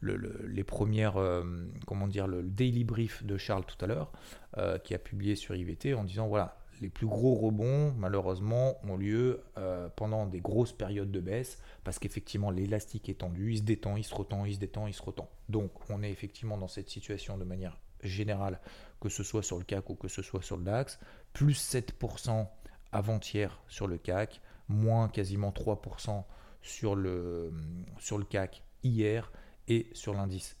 les 0.00 0.64
premières, 0.64 1.18
euh, 1.18 1.44
comment 1.86 2.08
dire, 2.08 2.26
le 2.26 2.42
daily 2.42 2.84
brief 2.84 3.24
de 3.24 3.36
Charles 3.36 3.64
tout 3.66 3.82
à 3.84 3.88
l'heure, 3.88 4.10
euh, 4.56 4.78
qui 4.78 4.94
a 4.94 4.98
publié 4.98 5.36
sur 5.36 5.54
IVT 5.54 5.92
en 5.92 6.04
disant 6.04 6.28
voilà, 6.28 6.56
les 6.80 6.88
plus 6.88 7.06
gros 7.06 7.34
rebonds, 7.34 7.92
malheureusement, 7.96 8.76
ont 8.84 8.96
lieu 8.96 9.42
euh, 9.58 9.88
pendant 9.96 10.26
des 10.26 10.40
grosses 10.40 10.72
périodes 10.72 11.10
de 11.10 11.20
baisse, 11.20 11.58
parce 11.84 11.98
qu'effectivement, 11.98 12.50
l'élastique 12.50 13.08
est 13.08 13.20
tendu, 13.20 13.52
il 13.52 13.58
se 13.58 13.62
détend, 13.62 13.96
il 13.96 14.04
se 14.04 14.14
retend, 14.14 14.44
il 14.44 14.54
se 14.54 14.58
détend, 14.58 14.86
il 14.86 14.94
se 14.94 15.02
retend. 15.02 15.28
Donc, 15.48 15.70
on 15.90 16.02
est 16.02 16.10
effectivement 16.10 16.58
dans 16.58 16.68
cette 16.68 16.90
situation 16.90 17.38
de 17.38 17.44
manière 17.44 17.78
générale, 18.02 18.60
que 19.00 19.08
ce 19.08 19.22
soit 19.22 19.42
sur 19.42 19.58
le 19.58 19.64
CAC 19.64 19.90
ou 19.90 19.94
que 19.94 20.08
ce 20.08 20.22
soit 20.22 20.42
sur 20.42 20.56
le 20.56 20.64
DAX, 20.64 20.98
plus 21.32 21.74
7% 21.74 22.46
avant-hier 22.92 23.62
sur 23.68 23.86
le 23.86 23.98
CAC, 23.98 24.40
moins 24.68 25.08
quasiment 25.08 25.50
3% 25.50 26.24
sur 26.62 26.94
le, 26.94 27.52
sur 27.98 28.18
le 28.18 28.24
CAC 28.24 28.62
hier, 28.82 29.30
et 29.68 29.88
sur 29.92 30.14
l'indice 30.14 30.56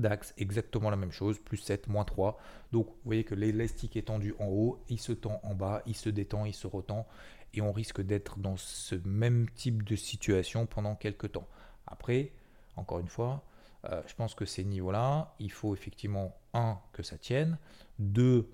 DAX, 0.00 0.34
exactement 0.38 0.90
la 0.90 0.96
même 0.96 1.12
chose, 1.12 1.38
plus 1.38 1.56
7, 1.56 1.88
moins 1.88 2.04
3. 2.04 2.38
Donc 2.72 2.86
vous 2.86 2.94
voyez 3.04 3.24
que 3.24 3.34
l'élastique 3.34 3.96
est 3.96 4.08
tendu 4.08 4.34
en 4.38 4.46
haut, 4.46 4.82
il 4.88 5.00
se 5.00 5.12
tend 5.12 5.40
en 5.42 5.54
bas, 5.54 5.82
il 5.86 5.96
se 5.96 6.08
détend, 6.08 6.44
il 6.44 6.54
se 6.54 6.66
retend, 6.66 7.06
et 7.54 7.60
on 7.60 7.72
risque 7.72 8.00
d'être 8.00 8.38
dans 8.38 8.56
ce 8.56 8.94
même 9.04 9.48
type 9.50 9.82
de 9.82 9.96
situation 9.96 10.66
pendant 10.66 10.94
quelques 10.94 11.32
temps. 11.32 11.48
Après, 11.86 12.32
encore 12.76 13.00
une 13.00 13.08
fois, 13.08 13.44
euh, 13.84 14.02
je 14.06 14.14
pense 14.14 14.34
que 14.34 14.44
ces 14.44 14.64
niveaux-là, 14.64 15.34
il 15.38 15.50
faut 15.50 15.74
effectivement, 15.74 16.36
un, 16.54 16.78
que 16.92 17.02
ça 17.02 17.18
tienne, 17.18 17.58
deux, 17.98 18.50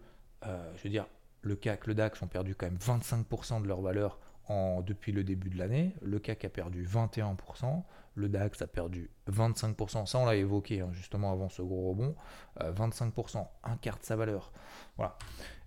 euh, 0.47 0.73
je 0.77 0.85
veux 0.85 0.91
dire, 0.91 1.07
le 1.43 1.55
CAC, 1.55 1.87
le 1.87 1.95
DAX 1.95 2.21
ont 2.23 2.27
perdu 2.27 2.55
quand 2.55 2.67
même 2.67 2.79
25% 2.79 3.63
de 3.63 3.69
leur 3.69 3.81
valeur 3.81 4.19
depuis 4.49 5.13
le 5.13 5.25
début 5.25 5.51
de 5.51 5.59
l'année, 5.59 5.95
le 6.01 6.19
CAC 6.19 6.45
a 6.45 6.49
perdu 6.49 6.85
21%, 6.85 7.83
le 8.15 8.29
DAX 8.29 8.63
a 8.63 8.67
perdu 8.67 9.11
25%, 9.31 10.07
ça 10.07 10.19
on 10.19 10.27
l'a 10.27 10.37
évoqué 10.37 10.81
hein, 10.81 10.91
justement 10.93 11.33
avant 11.33 11.49
ce 11.49 11.63
gros 11.63 11.91
rebond, 11.91 12.15
25%, 12.59 13.39
euh, 13.39 13.43
un 13.65 13.77
quart 13.77 13.99
de 13.99 14.05
sa 14.05 14.17
valeur. 14.17 14.53
Voilà. 14.97 15.17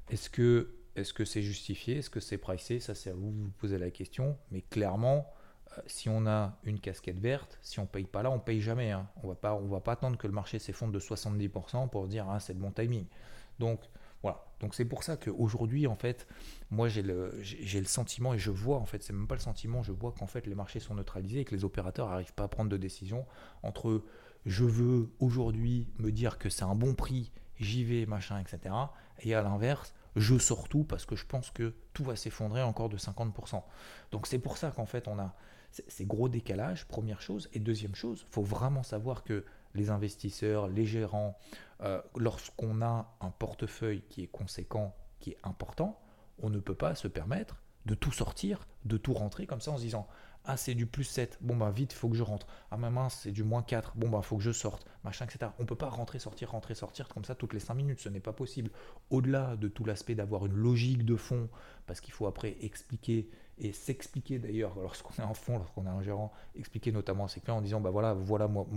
Est-ce 0.10 0.30
que 0.30 0.76
est-ce 0.96 1.14
que 1.14 1.24
c'est 1.24 1.42
justifié? 1.42 2.00
Est-ce 2.00 2.10
que 2.10 2.20
c'est 2.20 2.38
pricé? 2.38 2.80
Ça 2.80 2.96
c'est 2.96 3.12
à 3.12 3.14
vous 3.14 3.32
de 3.32 3.42
vous 3.44 3.52
poser 3.52 3.78
la 3.78 3.92
question. 3.92 4.38
Mais 4.52 4.62
clairement, 4.62 5.32
euh, 5.78 5.82
si 5.86 6.10
on 6.10 6.28
a 6.28 6.58
une 6.64 6.80
casquette 6.80 7.20
verte, 7.20 7.58
si 7.62 7.80
on 7.80 7.86
paye 7.86 8.04
pas 8.06 8.24
là, 8.24 8.32
on 8.32 8.40
paye 8.40 8.60
jamais. 8.60 8.92
Hein. 8.92 9.08
On 9.24 9.30
on 9.30 9.68
va 9.68 9.80
pas 9.80 9.92
attendre 9.94 10.18
que 10.18 10.28
le 10.28 10.34
marché 10.34 10.60
s'effondre 10.60 10.92
de 10.92 11.00
70% 11.00 11.90
pour 11.90 12.08
dire 12.08 12.28
ah, 12.30 12.40
c'est 12.40 12.54
le 12.54 12.60
bon 12.60 12.72
timing. 12.72 13.06
Donc 13.60 13.80
voilà. 14.24 14.46
Donc 14.60 14.76
c'est 14.76 14.86
pour 14.86 15.04
ça 15.04 15.18
qu'aujourd'hui, 15.18 15.88
en 15.88 15.96
fait, 15.96 16.28
moi 16.70 16.88
j'ai 16.88 17.02
le, 17.02 17.34
j'ai 17.42 17.80
le 17.80 17.88
sentiment 17.88 18.34
et 18.34 18.40
je 18.40 18.52
vois, 18.52 18.78
en 18.78 18.86
fait, 18.86 19.02
c'est 19.04 19.14
même 19.14 19.28
pas 19.28 19.36
le 19.36 19.42
sentiment, 19.42 19.82
je 19.84 19.92
vois 19.92 20.12
qu'en 20.12 20.28
fait 20.28 20.46
les 20.46 20.56
marchés 20.56 20.80
sont 20.80 20.96
neutralisés 20.96 21.42
et 21.42 21.46
que 21.46 21.56
les 21.56 21.66
opérateurs 21.66 22.10
n'arrivent 22.10 22.34
pas 22.34 22.44
à 22.44 22.48
prendre 22.48 22.70
de 22.70 22.78
décision 22.78 23.26
entre 23.64 24.04
je 24.46 24.64
veux 24.64 25.12
aujourd'hui 25.20 25.88
me 26.00 26.12
dire 26.12 26.38
que 26.38 26.50
c'est 26.50 26.64
un 26.64 26.76
bon 26.76 26.96
prix, 26.96 27.32
j'y 27.60 27.84
vais, 27.84 28.06
machin, 28.06 28.40
etc. 28.40 28.74
Et 29.20 29.36
à 29.36 29.42
l'inverse, 29.42 29.94
je 30.16 30.38
sors 30.38 30.68
tout 30.68 30.84
parce 30.84 31.06
que 31.06 31.16
je 31.16 31.26
pense 31.26 31.52
que 31.52 31.76
tout 31.94 32.04
va 32.04 32.16
s'effondrer 32.16 32.62
encore 32.62 32.90
de 32.90 32.98
50%. 32.98 33.64
Donc 34.12 34.28
c'est 34.28 34.40
pour 34.40 34.58
ça 34.58 34.72
qu'en 34.72 34.86
fait 34.86 35.08
on 35.08 35.20
a 35.20 35.36
ces 35.88 36.06
gros 36.06 36.28
décalages, 36.28 36.86
première 36.88 37.22
chose. 37.22 37.50
Et 37.54 37.60
deuxième 37.60 37.96
chose, 37.96 38.26
faut 38.30 38.42
vraiment 38.42 38.84
savoir 38.84 39.24
que 39.24 39.46
les 39.74 39.90
investisseurs, 39.90 40.68
les 40.68 40.86
gérants, 40.86 41.38
euh, 41.82 42.02
lorsqu'on 42.16 42.82
a 42.82 43.16
un 43.22 43.32
portefeuille 43.32 44.04
qui 44.10 44.24
est 44.24 44.28
conséquent, 44.28 44.96
qui 45.20 45.32
est 45.32 45.38
important, 45.44 46.00
on 46.40 46.50
ne 46.50 46.60
peut 46.60 46.76
pas 46.76 46.96
se 46.96 47.08
permettre 47.08 47.62
de 47.86 47.96
tout 47.96 48.12
sortir, 48.12 48.68
de 48.86 48.98
tout 48.98 49.14
rentrer 49.14 49.46
comme 49.48 49.62
ça 49.62 49.72
en 49.72 49.78
se 49.78 49.84
disant 49.84 50.08
ah 50.46 50.58
c'est 50.58 50.74
du 50.74 50.88
plus 50.88 51.04
7, 51.04 51.38
bon 51.42 51.56
bah 51.56 51.70
vite, 51.70 51.94
faut 51.94 52.10
que 52.10 52.16
je 52.16 52.24
rentre. 52.24 52.48
Ah 52.72 52.78
ma 52.78 52.90
main 52.90 53.10
c'est 53.10 53.32
du 53.32 53.44
moins 53.44 53.62
4, 53.62 53.94
bon 53.96 54.10
bah 54.10 54.22
faut 54.24 54.38
que 54.38 54.44
je 54.44 54.52
sorte, 54.52 54.88
machin, 55.04 55.26
etc. 55.26 55.52
On 55.60 55.66
peut 55.66 55.76
pas 55.76 55.90
rentrer, 55.90 56.18
sortir, 56.18 56.52
rentrer, 56.52 56.74
sortir 56.74 57.08
comme 57.10 57.24
ça 57.24 57.36
toutes 57.36 57.54
les 57.54 57.60
5 57.60 57.76
minutes, 57.76 58.00
ce 58.00 58.10
n'est 58.10 58.20
pas 58.20 58.34
possible. 58.34 58.72
Au-delà 59.12 59.56
de 59.56 59.68
tout 59.68 59.86
l'aspect 59.86 60.16
d'avoir 60.16 60.46
une 60.48 60.56
logique 60.56 61.06
de 61.06 61.16
fond, 61.16 61.48
parce 61.86 62.02
qu'il 62.02 62.14
faut 62.14 62.26
après 62.26 62.58
expliquer 62.62 63.30
et 63.62 63.74
s'expliquer 63.74 64.40
d'ailleurs 64.40 64.78
lorsqu'on 64.80 65.14
est 65.22 65.26
en 65.26 65.36
fond, 65.36 65.60
lorsqu'on 65.60 65.86
est 65.86 65.90
un 65.90 66.02
gérant, 66.02 66.34
expliquer 66.56 66.92
notamment 66.92 67.26
à 67.26 67.28
ses 67.28 67.42
clients 67.42 67.58
en 67.58 67.62
disant 67.62 67.80
bah 67.80 67.92
voilà, 67.92 68.14
voilà 68.14 68.48
moi, 68.48 68.68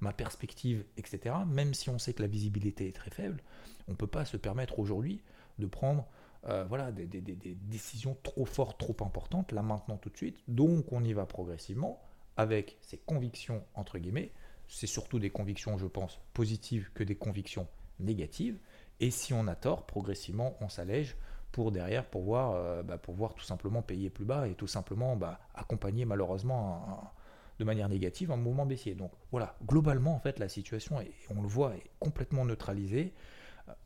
ma 0.00 0.12
perspective, 0.12 0.84
etc. 0.98 1.34
Même 1.48 1.72
si 1.72 1.88
on 1.88 1.98
sait 1.98 2.12
que 2.12 2.20
la 2.20 2.28
visibilité 2.28 2.88
est 2.88 2.94
très 2.94 3.10
faible, 3.10 3.42
on 3.88 3.92
ne 3.92 3.96
peut 3.96 4.06
pas 4.06 4.26
se 4.26 4.36
permettre 4.36 4.78
aujourd'hui 4.78 5.22
de 5.58 5.66
prendre 5.66 6.06
euh, 6.46 6.64
voilà, 6.68 6.92
des, 6.92 7.06
décisions 7.06 8.18
trop 8.22 8.44
fortes, 8.44 8.78
trop 8.78 8.96
importantes, 9.00 9.50
là 9.52 9.62
maintenant 9.62 9.96
tout 9.96 10.10
de 10.10 10.16
suite. 10.16 10.38
Donc 10.46 10.92
on 10.92 11.02
y 11.02 11.14
va 11.14 11.24
progressivement 11.24 12.02
avec 12.36 12.76
ses 12.82 12.98
convictions, 12.98 13.64
entre 13.74 13.98
guillemets. 13.98 14.30
C'est 14.68 14.86
surtout 14.86 15.18
des 15.18 15.30
convictions, 15.30 15.78
je 15.78 15.86
pense, 15.86 16.20
positives 16.34 16.90
que 16.92 17.02
des 17.02 17.16
convictions 17.16 17.66
négatives. 17.98 18.58
Et 19.00 19.10
si 19.10 19.32
on 19.32 19.46
a 19.46 19.54
tort, 19.54 19.86
progressivement, 19.86 20.54
on 20.60 20.68
s'allège 20.68 21.16
pour 21.52 21.72
derrière 21.72 22.04
pouvoir, 22.04 22.52
euh, 22.52 22.82
bah, 22.82 22.98
pouvoir 22.98 23.34
tout 23.34 23.44
simplement 23.44 23.82
payer 23.82 24.10
plus 24.10 24.24
bas 24.24 24.46
et 24.48 24.54
tout 24.54 24.66
simplement 24.66 25.16
bah, 25.16 25.40
accompagner 25.54 26.04
malheureusement 26.04 27.12
de 27.58 27.64
manière 27.64 27.88
négative 27.88 28.30
un 28.30 28.36
mouvement 28.36 28.66
baissier. 28.66 28.94
Donc 28.94 29.12
voilà, 29.30 29.56
globalement 29.66 30.14
en 30.14 30.18
fait 30.20 30.38
la 30.38 30.48
situation, 30.48 31.00
est, 31.00 31.12
on 31.30 31.42
le 31.42 31.48
voit, 31.48 31.74
est 31.76 31.90
complètement 31.98 32.44
neutralisée. 32.44 33.12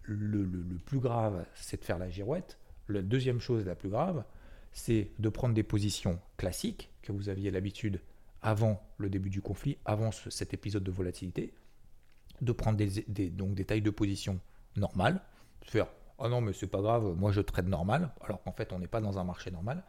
Le, 0.02 0.44
plus 0.84 0.98
grave, 0.98 1.46
c'est 1.54 1.80
de 1.80 1.84
faire 1.84 1.98
la 1.98 2.10
girouette. 2.10 2.58
La 2.88 3.02
deuxième 3.02 3.40
chose 3.40 3.64
la 3.64 3.76
plus 3.76 3.88
grave, 3.88 4.24
c'est 4.72 5.10
de 5.18 5.28
prendre 5.28 5.54
des 5.54 5.62
positions 5.62 6.18
classiques 6.36 6.90
que 7.02 7.12
vous 7.12 7.28
aviez 7.28 7.50
l'habitude 7.50 8.00
avant 8.42 8.82
le 8.98 9.08
début 9.08 9.30
du 9.30 9.40
conflit, 9.40 9.78
avant 9.84 10.10
cet 10.12 10.54
épisode 10.54 10.82
de 10.82 10.90
volatilité. 10.90 11.54
de 12.40 12.52
prendre 12.52 12.78
des, 12.78 13.30
donc 13.30 13.54
des 13.54 13.64
tailles 13.64 13.82
de 13.82 13.90
position 13.90 14.40
normales, 14.76 15.20
faire 15.62 15.88
oh 16.20 16.28
non 16.28 16.40
mais 16.40 16.52
c'est 16.52 16.66
pas 16.66 16.80
grave, 16.80 17.14
moi 17.16 17.32
je 17.32 17.40
trade 17.40 17.68
normal, 17.68 18.10
alors 18.22 18.42
qu'en 18.42 18.52
fait 18.52 18.72
on 18.72 18.78
n'est 18.78 18.86
pas 18.86 19.00
dans 19.00 19.18
un 19.18 19.24
marché 19.24 19.50
normal. 19.50 19.82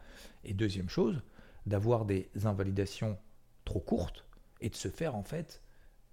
Et 0.44 0.54
deuxième 0.54 0.88
chose, 0.88 1.22
d'avoir 1.66 2.04
des 2.04 2.30
invalidations 2.44 3.18
trop 3.64 3.80
courtes 3.80 4.24
et 4.60 4.68
de 4.68 4.74
se 4.74 4.88
faire 4.88 5.14
en 5.14 5.22
fait 5.22 5.62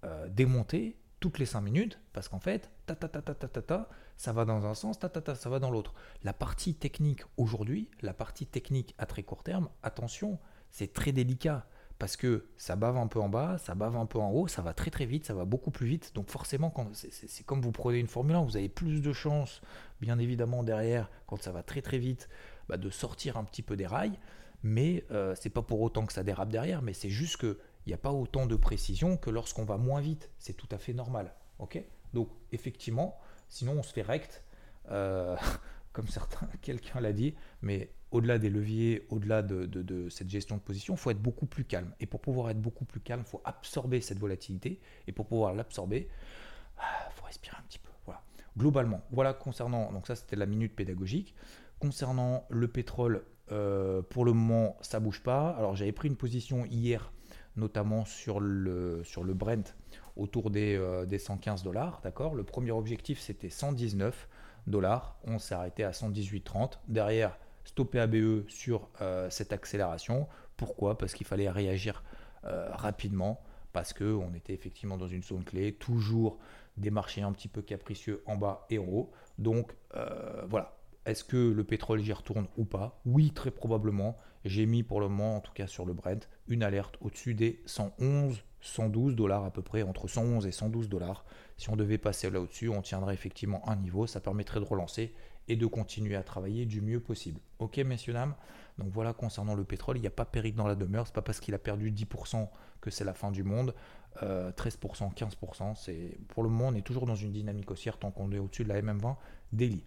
euh, 0.04 0.28
démonter 0.28 0.96
toutes 1.20 1.38
les 1.38 1.46
5 1.46 1.60
minutes 1.60 2.00
parce 2.12 2.28
qu'en 2.28 2.40
fait, 2.40 2.70
ta 2.86 2.94
ta 2.94 3.08
ta 3.08 3.20
ta 3.20 3.34
ta 3.34 3.48
ta 3.48 3.62
ta, 3.62 3.88
ça 4.16 4.32
va 4.32 4.44
dans 4.44 4.66
un 4.66 4.74
sens, 4.74 4.98
ta 4.98 5.08
ta 5.08 5.20
ta, 5.20 5.34
ça 5.34 5.50
va 5.50 5.58
dans 5.58 5.70
l'autre. 5.70 5.94
La 6.22 6.32
partie 6.32 6.74
technique 6.74 7.22
aujourd'hui, 7.36 7.90
la 8.00 8.14
partie 8.14 8.46
technique 8.46 8.94
à 8.98 9.06
très 9.06 9.22
court 9.22 9.42
terme, 9.42 9.68
attention, 9.82 10.38
c'est 10.70 10.92
très 10.92 11.12
délicat 11.12 11.66
parce 12.00 12.16
que 12.16 12.46
ça 12.56 12.76
bave 12.76 12.96
un 12.96 13.08
peu 13.08 13.20
en 13.20 13.28
bas, 13.28 13.58
ça 13.58 13.74
bave 13.74 13.94
un 13.94 14.06
peu 14.06 14.18
en 14.18 14.30
haut, 14.30 14.48
ça 14.48 14.62
va 14.62 14.72
très 14.72 14.90
très 14.90 15.04
vite, 15.04 15.26
ça 15.26 15.34
va 15.34 15.44
beaucoup 15.44 15.70
plus 15.70 15.86
vite. 15.86 16.12
Donc 16.14 16.30
forcément, 16.30 16.72
c'est 16.94 17.44
comme 17.44 17.60
vous 17.60 17.72
prenez 17.72 17.98
une 17.98 18.06
Formule 18.06 18.36
1, 18.36 18.44
vous 18.44 18.56
avez 18.56 18.70
plus 18.70 19.02
de 19.02 19.12
chances, 19.12 19.60
bien 20.00 20.18
évidemment 20.18 20.62
derrière, 20.62 21.10
quand 21.26 21.42
ça 21.42 21.52
va 21.52 21.62
très 21.62 21.82
très 21.82 21.98
vite, 21.98 22.30
bah, 22.70 22.78
de 22.78 22.88
sortir 22.88 23.36
un 23.36 23.44
petit 23.44 23.60
peu 23.60 23.76
des 23.76 23.86
rails. 23.86 24.18
Mais 24.62 25.04
euh, 25.10 25.34
c'est 25.38 25.50
pas 25.50 25.60
pour 25.60 25.82
autant 25.82 26.06
que 26.06 26.14
ça 26.14 26.22
dérape 26.22 26.48
derrière, 26.48 26.80
mais 26.80 26.94
c'est 26.94 27.10
juste 27.10 27.36
que 27.36 27.58
il 27.84 27.90
n'y 27.90 27.94
a 27.94 27.98
pas 27.98 28.12
autant 28.12 28.46
de 28.46 28.56
précision 28.56 29.18
que 29.18 29.28
lorsqu'on 29.28 29.64
va 29.64 29.76
moins 29.76 30.00
vite. 30.00 30.30
C'est 30.38 30.54
tout 30.54 30.68
à 30.70 30.78
fait 30.78 30.94
normal. 30.94 31.34
ok? 31.58 31.84
Donc 32.14 32.30
effectivement, 32.50 33.18
sinon 33.50 33.72
on 33.72 33.82
se 33.82 33.92
fait 33.92 34.02
rect, 34.02 34.42
euh, 34.90 35.36
comme 35.92 36.08
certains, 36.08 36.48
quelqu'un 36.62 37.00
l'a 37.00 37.12
dit, 37.12 37.34
mais 37.60 37.92
au-delà 38.10 38.38
des 38.38 38.50
leviers, 38.50 39.06
au-delà 39.08 39.42
de, 39.42 40.08
cette 40.08 40.28
gestion 40.28 40.56
de 40.56 40.60
position, 40.60 40.94
il 40.94 40.98
faut 40.98 41.10
être 41.10 41.22
beaucoup 41.22 41.46
plus 41.46 41.64
calme. 41.64 41.92
Et 42.00 42.06
pour 42.06 42.20
pouvoir 42.20 42.50
être 42.50 42.60
beaucoup 42.60 42.84
plus 42.84 43.00
calme, 43.00 43.22
il 43.24 43.28
faut 43.28 43.40
absorber 43.44 44.00
cette 44.00 44.18
volatilité. 44.18 44.80
Et 45.06 45.12
pour 45.12 45.26
pouvoir 45.26 45.54
l'absorber, 45.54 46.08
il 46.08 46.78
ah, 46.78 47.10
faut 47.14 47.26
respirer 47.26 47.56
un 47.58 47.62
petit 47.62 47.78
peu. 47.78 47.90
Voilà. 48.04 48.22
Globalement, 48.58 49.02
voilà 49.10 49.32
concernant, 49.32 49.92
donc 49.92 50.06
ça 50.06 50.16
c'était 50.16 50.36
la 50.36 50.46
minute 50.46 50.74
pédagogique. 50.74 51.34
Concernant 51.78 52.46
le 52.50 52.68
pétrole, 52.68 53.24
euh, 53.52 54.02
pour 54.02 54.24
le 54.24 54.32
moment, 54.32 54.76
ça 54.80 55.00
bouge 55.00 55.22
pas. 55.22 55.50
Alors 55.50 55.76
j'avais 55.76 55.92
pris 55.92 56.08
une 56.08 56.16
position 56.16 56.64
hier, 56.66 57.12
notamment 57.56 58.04
sur 58.04 58.40
le, 58.40 59.02
sur 59.04 59.22
le 59.24 59.34
Brent, 59.34 59.74
autour 60.16 60.50
des, 60.50 60.76
euh, 60.76 61.06
des 61.06 61.18
115 61.18 61.62
dollars. 61.62 62.00
D'accord? 62.02 62.34
Le 62.34 62.42
premier 62.42 62.72
objectif 62.72 63.20
c'était 63.20 63.50
119 63.50 64.28
dollars. 64.66 65.16
On 65.24 65.38
s'est 65.38 65.54
arrêté 65.54 65.84
à 65.84 65.92
118,30. 65.92 66.78
Derrière, 66.88 67.38
stopper 67.64 68.00
ABE 68.00 68.48
sur 68.48 68.88
euh, 69.00 69.28
cette 69.30 69.52
accélération. 69.52 70.28
Pourquoi? 70.56 70.98
Parce 70.98 71.14
qu'il 71.14 71.26
fallait 71.26 71.50
réagir 71.50 72.02
euh, 72.44 72.68
rapidement, 72.72 73.40
parce 73.72 73.92
qu'on 73.92 74.34
était 74.34 74.54
effectivement 74.54 74.96
dans 74.96 75.08
une 75.08 75.22
zone 75.22 75.44
clé, 75.44 75.72
toujours 75.72 76.38
des 76.76 76.90
marchés 76.90 77.22
un 77.22 77.32
petit 77.32 77.48
peu 77.48 77.62
capricieux 77.62 78.22
en 78.26 78.36
bas 78.36 78.66
et 78.70 78.78
en 78.78 78.84
haut. 78.84 79.10
Donc 79.38 79.72
euh, 79.94 80.42
voilà. 80.48 80.76
Est-ce 81.06 81.24
que 81.24 81.36
le 81.36 81.64
pétrole 81.64 82.02
y 82.02 82.12
retourne 82.12 82.46
ou 82.58 82.64
pas? 82.64 83.00
Oui, 83.06 83.30
très 83.30 83.50
probablement. 83.50 84.18
J'ai 84.44 84.66
mis 84.66 84.82
pour 84.82 85.00
le 85.00 85.08
moment, 85.08 85.36
en 85.36 85.40
tout 85.40 85.52
cas 85.52 85.66
sur 85.66 85.86
le 85.86 85.94
Brent, 85.94 86.28
une 86.46 86.62
alerte 86.62 86.96
au-dessus 87.00 87.34
des 87.34 87.62
111, 87.66 88.42
112 88.60 89.16
dollars 89.16 89.44
à 89.44 89.50
peu 89.50 89.62
près, 89.62 89.82
entre 89.82 90.08
111 90.08 90.46
et 90.46 90.52
112 90.52 90.88
dollars. 90.88 91.24
Si 91.56 91.70
on 91.70 91.76
devait 91.76 91.98
passer 91.98 92.30
là 92.30 92.40
au-dessus, 92.40 92.68
on 92.68 92.82
tiendrait 92.82 93.14
effectivement 93.14 93.66
un 93.68 93.76
niveau. 93.76 94.06
Ça 94.06 94.20
permettrait 94.20 94.60
de 94.60 94.64
relancer 94.64 95.14
et 95.50 95.56
de 95.56 95.66
continuer 95.66 96.14
à 96.14 96.22
travailler 96.22 96.64
du 96.64 96.80
mieux 96.80 97.00
possible. 97.00 97.40
Ok, 97.58 97.78
messieurs, 97.78 98.12
dames? 98.12 98.34
Donc 98.78 98.88
voilà, 98.92 99.12
concernant 99.12 99.56
le 99.56 99.64
pétrole, 99.64 99.98
il 99.98 100.00
n'y 100.00 100.06
a 100.06 100.12
pas 100.12 100.24
péril 100.24 100.54
dans 100.54 100.68
la 100.68 100.76
demeure. 100.76 101.08
C'est 101.08 101.14
pas 101.14 101.22
parce 101.22 101.40
qu'il 101.40 101.54
a 101.54 101.58
perdu 101.58 101.90
10% 101.90 102.48
que 102.80 102.88
c'est 102.90 103.02
la 103.04 103.14
fin 103.14 103.32
du 103.32 103.42
monde. 103.42 103.74
13%, 104.16 104.22
euh, 104.22 104.50
15%, 104.52 105.74
c'est 105.74 106.18
pour 106.28 106.44
le 106.44 106.48
moment, 106.48 106.68
on 106.68 106.74
est 106.74 106.86
toujours 106.86 107.04
dans 107.04 107.16
une 107.16 107.32
dynamique 107.32 107.70
haussière 107.70 107.98
tant 107.98 108.10
qu'on 108.12 108.30
est 108.32 108.38
au-dessus 108.38 108.62
de 108.62 108.68
la 108.68 108.80
MM20 108.80 109.16
daily. 109.52 109.84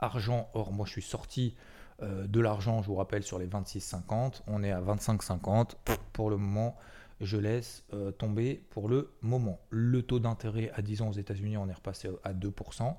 Argent, 0.00 0.48
or, 0.54 0.72
moi 0.72 0.84
je 0.84 0.92
suis 0.92 1.02
sorti 1.02 1.54
euh, 2.02 2.26
de 2.26 2.40
l'argent, 2.40 2.82
je 2.82 2.88
vous 2.88 2.96
rappelle, 2.96 3.22
sur 3.22 3.38
les 3.38 3.46
26,50. 3.46 4.42
On 4.48 4.64
est 4.64 4.72
à 4.72 4.80
25,50. 4.80 5.76
Pour 6.12 6.30
le 6.30 6.36
moment, 6.36 6.76
je 7.20 7.36
laisse 7.36 7.84
euh, 7.92 8.10
tomber 8.10 8.62
pour 8.70 8.88
le 8.88 9.12
moment. 9.22 9.60
Le 9.70 10.02
taux 10.02 10.18
d'intérêt 10.18 10.70
à 10.74 10.82
10 10.82 11.02
ans 11.02 11.08
aux 11.08 11.12
États-Unis, 11.12 11.56
on 11.56 11.68
est 11.68 11.74
repassé 11.74 12.10
à 12.24 12.32
2%. 12.32 12.96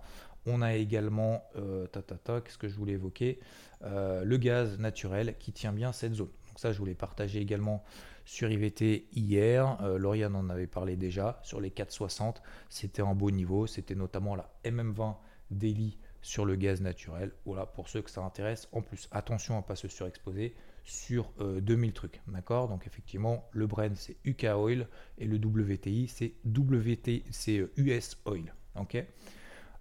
On 0.50 0.62
a 0.62 0.76
également, 0.76 1.44
euh, 1.58 1.88
qu'est-ce 1.88 2.58
que 2.58 2.70
je 2.70 2.76
voulais 2.76 2.94
évoquer 2.94 3.38
euh, 3.84 4.24
Le 4.24 4.38
gaz 4.38 4.80
naturel 4.80 5.36
qui 5.38 5.52
tient 5.52 5.74
bien 5.74 5.92
cette 5.92 6.14
zone. 6.14 6.30
Donc 6.48 6.58
ça, 6.58 6.72
je 6.72 6.80
voulais 6.80 6.96
partager 6.96 7.42
également 7.42 7.84
sur 8.24 8.50
IVT 8.50 9.10
hier. 9.14 9.78
Euh, 9.82 9.98
Lauriane 9.98 10.36
en 10.36 10.50
avait 10.50 10.66
parlé 10.66 10.96
déjà. 10.96 11.42
Sur 11.44 11.60
les 11.60 11.70
4,60, 11.70 12.36
c'était 12.70 13.02
en 13.02 13.14
beau 13.14 13.30
niveau. 13.30 13.68
C'était 13.68 13.94
notamment 13.94 14.36
la 14.38 14.50
MM20 14.64 15.18
Daily 15.52 15.98
sur 16.22 16.46
le 16.46 16.56
gaz 16.56 16.80
naturel. 16.80 17.34
Voilà, 17.46 17.66
pour 17.66 17.90
ceux 17.90 18.02
que 18.02 18.10
ça 18.10 18.22
intéresse. 18.22 18.70
En 18.72 18.82
plus, 18.82 19.10
attention 19.12 19.56
à 19.56 19.58
ne 19.58 19.64
pas 19.64 19.76
se 19.76 19.90
surexposer 19.90 20.56
sur 20.86 21.34
2000 21.40 21.92
trucs. 21.92 22.22
D'accord? 22.28 22.70
Donc 22.70 22.88
effectivement, 22.88 23.50
le 23.52 23.68
Brent, 23.68 23.96
c'est 23.96 24.16
UK 24.24 24.46
Oil 24.56 24.88
et 25.18 25.26
le 25.26 25.36
WTI, 25.36 26.08
c'est 26.08 26.36
WT, 26.46 27.26
c'est 27.32 27.68
US 27.76 28.18
Oil. 28.26 28.54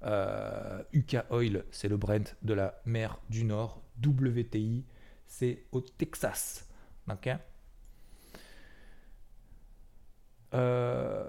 UK 0.06 1.14
euh, 1.14 1.22
Oil, 1.30 1.64
c'est 1.70 1.88
le 1.88 1.96
Brent 1.96 2.36
de 2.42 2.54
la 2.54 2.80
mer 2.84 3.18
du 3.28 3.44
Nord. 3.44 3.82
WTI, 4.04 4.84
c'est 5.26 5.64
au 5.72 5.80
Texas. 5.80 6.68
Euh, 10.54 11.24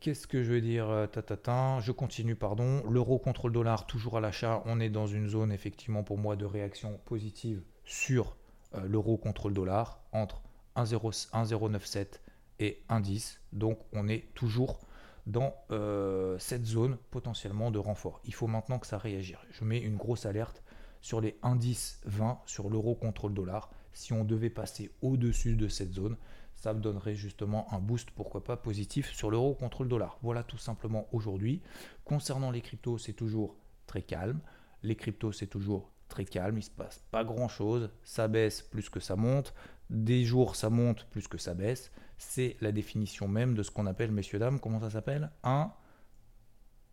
Qu'est-ce 0.00 0.26
que 0.26 0.42
je 0.42 0.52
veux 0.52 0.60
dire 0.60 0.90
euh, 0.90 1.06
Tatata, 1.06 1.78
Je 1.80 1.92
continue, 1.92 2.34
pardon. 2.34 2.82
L'euro 2.90 3.18
contre 3.18 3.46
le 3.46 3.54
dollar, 3.54 3.86
toujours 3.86 4.16
à 4.16 4.20
l'achat. 4.20 4.62
On 4.66 4.80
est 4.80 4.90
dans 4.90 5.06
une 5.06 5.28
zone, 5.28 5.52
effectivement, 5.52 6.02
pour 6.02 6.18
moi, 6.18 6.34
de 6.34 6.44
réaction 6.44 6.98
positive 7.04 7.62
sur 7.84 8.36
l'euro 8.84 9.18
contre 9.18 9.48
le 9.48 9.54
dollar, 9.54 10.00
entre 10.12 10.40
1,097 10.76 12.22
et 12.58 12.82
1,10. 12.88 13.38
Donc, 13.52 13.78
on 13.92 14.08
est 14.08 14.32
toujours 14.34 14.80
dans 15.26 15.54
euh, 15.70 16.38
cette 16.38 16.66
zone 16.66 16.96
potentiellement 17.10 17.70
de 17.70 17.78
renfort. 17.78 18.20
Il 18.24 18.34
faut 18.34 18.46
maintenant 18.46 18.78
que 18.78 18.86
ça 18.86 18.98
réagisse. 18.98 19.36
Je 19.52 19.64
mets 19.64 19.78
une 19.78 19.96
grosse 19.96 20.26
alerte 20.26 20.62
sur 21.00 21.20
les 21.20 21.36
indices 21.42 22.00
20 22.04 22.40
sur 22.46 22.68
l'euro 22.70 22.94
contre 22.94 23.28
le 23.28 23.34
dollar. 23.34 23.70
Si 23.92 24.12
on 24.12 24.24
devait 24.24 24.50
passer 24.50 24.90
au-dessus 25.02 25.54
de 25.56 25.68
cette 25.68 25.92
zone, 25.92 26.16
ça 26.56 26.72
me 26.72 26.80
donnerait 26.80 27.14
justement 27.14 27.72
un 27.72 27.78
boost, 27.78 28.10
pourquoi 28.12 28.44
pas 28.44 28.56
positif, 28.56 29.12
sur 29.12 29.30
l'euro 29.30 29.54
contre 29.54 29.82
le 29.82 29.88
dollar. 29.88 30.18
Voilà 30.22 30.42
tout 30.42 30.58
simplement 30.58 31.08
aujourd'hui. 31.12 31.60
Concernant 32.04 32.50
les 32.50 32.60
cryptos, 32.60 32.98
c'est 32.98 33.12
toujours 33.12 33.56
très 33.86 34.02
calme. 34.02 34.40
Les 34.82 34.96
cryptos, 34.96 35.32
c'est 35.32 35.46
toujours 35.46 35.90
très 36.08 36.24
calme. 36.24 36.58
Il 36.58 36.62
se 36.62 36.70
passe 36.70 37.04
pas 37.10 37.24
grand-chose. 37.24 37.90
Ça 38.04 38.28
baisse 38.28 38.62
plus 38.62 38.88
que 38.88 39.00
ça 39.00 39.16
monte. 39.16 39.54
Des 39.90 40.24
jours, 40.24 40.56
ça 40.56 40.70
monte 40.70 41.04
plus 41.10 41.28
que 41.28 41.38
ça 41.38 41.54
baisse 41.54 41.92
c'est 42.22 42.56
la 42.60 42.72
définition 42.72 43.28
même 43.28 43.54
de 43.54 43.62
ce 43.62 43.70
qu'on 43.70 43.86
appelle, 43.86 44.12
messieurs, 44.12 44.38
dames, 44.38 44.60
comment 44.60 44.80
ça 44.80 44.90
s'appelle? 44.90 45.30
Un. 45.42 45.72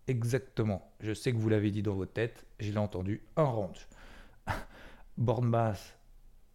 Exactement. 0.08 0.92
Je 1.00 1.14
sais 1.14 1.32
que 1.32 1.38
vous 1.38 1.50
l'avez 1.50 1.72
dit 1.72 1.84
dans 1.84 1.94
votre 1.94 2.14
tête, 2.14 2.46
je 2.60 2.72
l'ai 2.72 2.78
entendu, 2.78 3.24
un 3.36 3.44
range. 3.44 3.88
borne 5.18 5.52
basse 5.52 5.96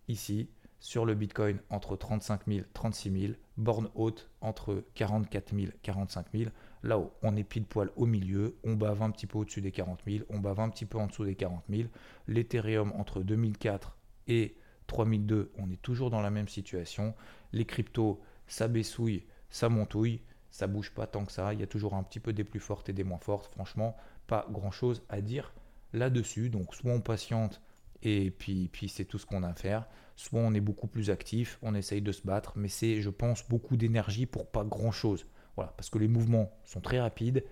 ici, 0.08 0.50
sur 0.80 1.06
le 1.06 1.14
Bitcoin 1.14 1.60
entre 1.70 1.96
35 1.96 2.42
000 2.46 2.66
36 2.74 3.20
000, 3.20 3.32
borne 3.56 3.88
haute 3.94 4.28
entre 4.40 4.84
44 4.94 5.54
000 5.56 5.72
45 5.82 6.26
000. 6.34 6.50
Là-haut, 6.82 7.12
on 7.22 7.36
est 7.36 7.44
pile 7.44 7.64
poil 7.64 7.90
au 7.96 8.04
milieu, 8.04 8.58
on 8.64 8.74
bave 8.74 9.02
un 9.02 9.10
petit 9.10 9.26
peu 9.26 9.38
au-dessus 9.38 9.62
des 9.62 9.72
40 9.72 10.00
000, 10.06 10.24
on 10.28 10.40
bave 10.40 10.60
un 10.60 10.68
petit 10.68 10.84
peu 10.84 10.98
en 10.98 11.06
dessous 11.06 11.24
des 11.24 11.36
40 11.36 11.62
000. 11.70 11.88
L'Ethereum 12.26 12.92
entre 12.96 13.22
2004 13.22 13.96
et 14.28 14.56
3002, 14.88 15.52
on 15.58 15.70
est 15.70 15.80
toujours 15.80 16.10
dans 16.10 16.20
la 16.20 16.30
même 16.30 16.48
situation. 16.48 17.14
Les 17.52 17.64
cryptos, 17.64 18.20
ça 18.54 18.68
baissouille, 18.68 19.24
ça 19.50 19.68
montouille, 19.68 20.20
ça 20.50 20.68
bouge 20.68 20.92
pas 20.92 21.08
tant 21.08 21.24
que 21.24 21.32
ça. 21.32 21.52
Il 21.52 21.60
y 21.60 21.64
a 21.64 21.66
toujours 21.66 21.94
un 21.94 22.04
petit 22.04 22.20
peu 22.20 22.32
des 22.32 22.44
plus 22.44 22.60
fortes 22.60 22.88
et 22.88 22.92
des 22.92 23.02
moins 23.02 23.18
fortes. 23.18 23.52
Franchement, 23.52 23.96
pas 24.28 24.46
grand 24.48 24.70
chose 24.70 25.02
à 25.08 25.20
dire 25.20 25.52
là-dessus. 25.92 26.50
Donc, 26.50 26.72
soit 26.74 26.92
on 26.92 27.00
patiente 27.00 27.60
et 28.02 28.30
puis, 28.30 28.68
puis 28.68 28.88
c'est 28.88 29.06
tout 29.06 29.18
ce 29.18 29.26
qu'on 29.26 29.42
a 29.42 29.48
à 29.48 29.54
faire, 29.54 29.86
soit 30.14 30.40
on 30.40 30.54
est 30.54 30.60
beaucoup 30.60 30.86
plus 30.86 31.10
actif, 31.10 31.58
on 31.62 31.74
essaye 31.74 32.02
de 32.02 32.12
se 32.12 32.22
battre, 32.22 32.52
mais 32.54 32.68
c'est, 32.68 33.00
je 33.00 33.10
pense, 33.10 33.48
beaucoup 33.48 33.76
d'énergie 33.76 34.26
pour 34.26 34.46
pas 34.46 34.62
grand 34.62 34.92
chose. 34.92 35.26
Voilà, 35.56 35.72
parce 35.76 35.90
que 35.90 35.98
les 35.98 36.08
mouvements 36.08 36.52
sont 36.64 36.80
très 36.80 37.00
rapides, 37.00 37.44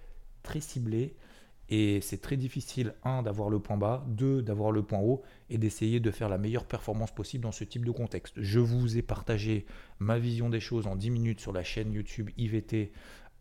très 0.42 0.60
ciblés. 0.60 1.16
Et 1.74 2.02
c'est 2.02 2.20
très 2.20 2.36
difficile, 2.36 2.92
un, 3.02 3.22
d'avoir 3.22 3.48
le 3.48 3.58
point 3.58 3.78
bas, 3.78 4.04
deux, 4.06 4.42
d'avoir 4.42 4.72
le 4.72 4.82
point 4.82 4.98
haut, 4.98 5.22
et 5.48 5.56
d'essayer 5.56 6.00
de 6.00 6.10
faire 6.10 6.28
la 6.28 6.36
meilleure 6.36 6.66
performance 6.66 7.10
possible 7.12 7.44
dans 7.44 7.50
ce 7.50 7.64
type 7.64 7.86
de 7.86 7.90
contexte. 7.90 8.34
Je 8.36 8.60
vous 8.60 8.98
ai 8.98 9.00
partagé 9.00 9.64
ma 9.98 10.18
vision 10.18 10.50
des 10.50 10.60
choses 10.60 10.86
en 10.86 10.96
10 10.96 11.08
minutes 11.08 11.40
sur 11.40 11.50
la 11.50 11.64
chaîne 11.64 11.90
YouTube 11.94 12.28
IVT. 12.36 12.92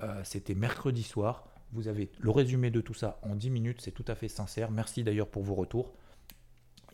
Euh, 0.02 0.22
c'était 0.24 0.56
mercredi 0.56 1.04
soir. 1.04 1.44
Vous 1.74 1.90
avez 1.90 2.10
le 2.22 2.30
résumé 2.30 2.72
de 2.72 2.80
tout 2.80 2.94
ça 2.94 3.20
en 3.22 3.36
10 3.36 3.50
minutes, 3.50 3.82
c'est 3.82 3.92
tout 3.92 4.06
à 4.08 4.16
fait 4.16 4.30
sincère. 4.30 4.72
Merci 4.72 5.04
d'ailleurs 5.04 5.28
pour 5.28 5.44
vos 5.44 5.56
retours. 5.56 5.92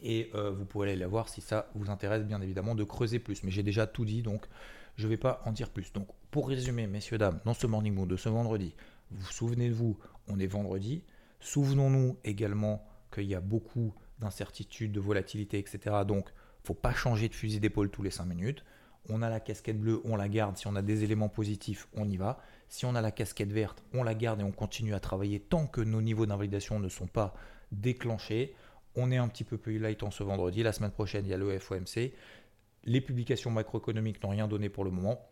Et 0.02 0.32
euh, 0.34 0.50
vous 0.50 0.66
pouvez 0.66 0.90
aller 0.90 1.00
la 1.00 1.08
voir 1.08 1.30
si 1.30 1.42
ça 1.42 1.70
vous 1.76 1.92
intéresse, 1.92 2.24
bien 2.24 2.42
évidemment, 2.42 2.74
de 2.74 2.84
creuser 2.84 3.20
plus. 3.20 3.44
Mais 3.44 3.52
j'ai 3.52 3.62
déjà 3.62 3.86
tout 3.86 4.06
dit, 4.06 4.24
donc 4.24 4.48
je 4.96 5.04
ne 5.04 5.10
vais 5.10 5.18
pas 5.18 5.44
en 5.46 5.52
dire 5.52 5.70
plus. 5.70 5.94
Donc, 5.94 6.08
pour 6.32 6.50
résumer, 6.50 6.88
messieurs, 6.88 7.20
dames, 7.20 7.40
dans 7.46 7.54
ce 7.54 7.68
morning 7.68 7.94
mood 7.94 8.10
de 8.10 8.16
ce 8.16 8.28
vendredi, 8.28 8.74
Vous 9.12 9.32
souvenez-vous, 9.32 10.00
on 10.28 10.40
est 10.40 10.48
vendredi. 10.48 11.04
Souvenons-nous 11.40 12.18
également 12.24 12.86
qu'il 13.14 13.26
y 13.26 13.36
a 13.36 13.42
beaucoup 13.42 13.94
d'incertitudes, 14.20 14.92
de 14.92 15.00
volatilité, 15.00 15.60
etc. 15.60 15.98
Donc, 16.06 16.30
faut 16.64 16.74
pas 16.74 16.94
changer 16.94 17.30
de 17.30 17.34
fusil 17.34 17.60
d'épaule 17.60 17.90
tous 17.90 18.04
les 18.04 18.12
5 18.12 18.26
minutes. 18.26 18.64
On 19.10 19.22
a 19.22 19.30
la 19.30 19.40
casquette 19.40 19.80
bleue, 19.80 20.02
on 20.04 20.16
la 20.16 20.28
garde. 20.28 20.58
Si 20.58 20.68
on 20.68 20.76
a 20.76 20.82
des 20.82 21.04
éléments 21.04 21.30
positifs, 21.30 21.88
on 21.94 22.10
y 22.10 22.18
va. 22.18 22.40
Si 22.68 22.86
on 22.86 22.96
a 22.96 23.02
la 23.02 23.12
casquette 23.12 23.54
verte, 23.54 23.82
on 23.94 24.04
la 24.04 24.14
garde 24.16 24.42
et 24.42 24.44
on 24.44 24.52
continue 24.52 24.94
à 24.94 25.00
travailler 25.00 25.40
tant 25.40 25.66
que 25.66 25.80
nos 25.80 26.02
niveaux 26.02 26.26
d'invalidation 26.26 26.80
ne 26.80 26.90
sont 26.90 27.08
pas 27.08 27.34
déclenchés. 27.72 28.54
On 28.96 29.12
est 29.12 29.18
un 29.18 29.28
petit 29.30 29.46
peu 29.46 29.58
plus 29.58 29.80
light 29.80 30.04
en 30.04 30.12
ce 30.12 30.24
vendredi. 30.24 30.64
La 30.64 30.74
semaine 30.74 30.92
prochaine, 30.92 31.26
il 31.26 31.30
y 31.30 31.34
a 31.34 31.38
le 31.38 31.58
FOMC. 31.58 32.12
Les 32.84 33.02
publications 33.02 33.52
macroéconomiques 33.52 34.22
n'ont 34.24 34.30
rien 34.30 34.48
donné 34.48 34.68
pour 34.70 34.84
le 34.84 34.92
moment. 34.92 35.30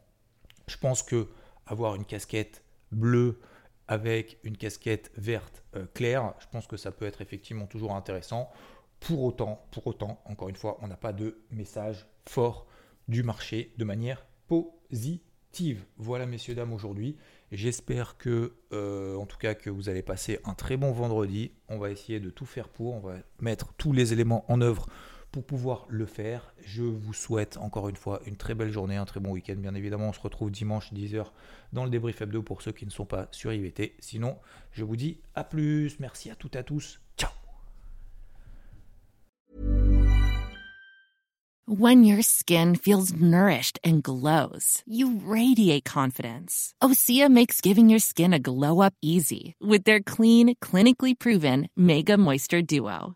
Je 0.68 0.78
pense 0.78 1.04
que 1.04 1.28
avoir 1.68 1.96
une 1.96 2.06
casquette 2.06 2.64
bleue 2.92 3.40
avec 3.88 4.40
une 4.44 4.58
casquette 4.58 5.12
verte 5.16 5.64
euh, 5.76 5.86
claire, 5.94 6.34
je 6.40 6.48
pense 6.52 6.68
que 6.68 6.78
ça 6.78 6.92
peut 6.92 7.06
être 7.06 7.22
effectivement 7.22 7.66
toujours 7.66 7.96
intéressant. 7.96 8.50
Pour 9.00 9.24
autant, 9.24 9.68
pour 9.72 9.86
autant, 9.88 10.22
encore 10.26 10.50
une 10.50 10.56
fois, 10.56 10.78
on 10.82 10.88
n'a 10.88 10.98
pas 10.98 11.14
de 11.14 11.38
message 11.52 12.08
fort 12.28 12.66
du 13.08 13.24
marché 13.24 13.74
de 13.78 13.86
manière 13.86 14.26
positive. 14.48 15.86
Voilà, 15.98 16.26
messieurs, 16.26 16.56
dames, 16.56 16.74
aujourd'hui. 16.74 17.18
J'espère 17.52 18.18
que, 18.18 18.56
euh, 18.74 19.16
en 19.16 19.26
tout 19.26 19.38
cas, 19.38 19.54
que 19.54 19.70
vous 19.70 19.90
allez 19.90 20.02
passer 20.02 20.40
un 20.46 20.54
très 20.54 20.78
bon 20.78 20.92
vendredi. 20.92 21.52
On 21.70 21.78
va 21.78 21.92
essayer 21.92 22.20
de 22.20 22.30
tout 22.30 22.46
faire 22.46 22.70
pour. 22.70 22.96
On 22.96 23.00
va 23.00 23.16
mettre 23.40 23.74
tous 23.74 23.94
les 23.94 24.14
éléments 24.14 24.46
en 24.52 24.62
œuvre 24.62 24.88
pour 25.36 25.44
pouvoir 25.44 25.86
le 25.90 26.06
faire. 26.06 26.54
Je 26.64 26.82
vous 26.82 27.12
souhaite 27.12 27.58
encore 27.58 27.90
une 27.90 27.98
fois 27.98 28.22
une 28.26 28.38
très 28.38 28.56
belle 28.56 28.72
journée, 28.72 28.96
un 28.96 29.04
très 29.04 29.20
bon 29.20 29.32
week-end. 29.32 29.56
Bien 29.58 29.76
évidemment, 29.76 30.08
on 30.08 30.14
se 30.14 30.22
retrouve 30.22 30.50
dimanche 30.50 30.94
10h 30.94 31.26
dans 31.74 31.84
le 31.84 31.90
débrief 31.90 32.22
hebdo 32.22 32.42
pour 32.42 32.62
ceux 32.62 32.72
qui 32.72 32.86
ne 32.86 32.90
sont 32.90 33.04
pas 33.04 33.28
sur 33.32 33.52
IVT. 33.52 33.96
Sinon, 34.00 34.38
je 34.72 34.86
vous 34.86 34.96
dis 34.96 35.20
à 35.36 35.44
plus. 35.44 36.00
Merci 36.00 36.32
à 36.32 36.36
toutes 36.36 36.56
et 36.56 36.60
à 36.60 36.64
tous. 36.64 37.02
Ciao 37.18 37.32
When 41.68 42.06
your 42.06 42.22
skin 42.22 42.76
feels 42.76 43.12
nourished 43.12 43.78
and 43.84 44.04
glows, 44.04 44.84
you 44.86 45.20
radiate 45.26 45.84
confidence. 45.84 46.74
Osea 46.82 47.30
makes 47.30 47.60
giving 47.60 47.90
your 47.90 48.00
skin 48.00 48.32
a 48.32 48.40
glow 48.40 48.82
up 48.82 48.94
easy 49.02 49.56
with 49.60 49.84
their 49.84 50.00
clean, 50.00 50.56
clinically 50.62 51.18
proven 51.18 51.68
Mega 51.76 52.18
Moisture 52.18 52.62
Duo. 52.62 53.16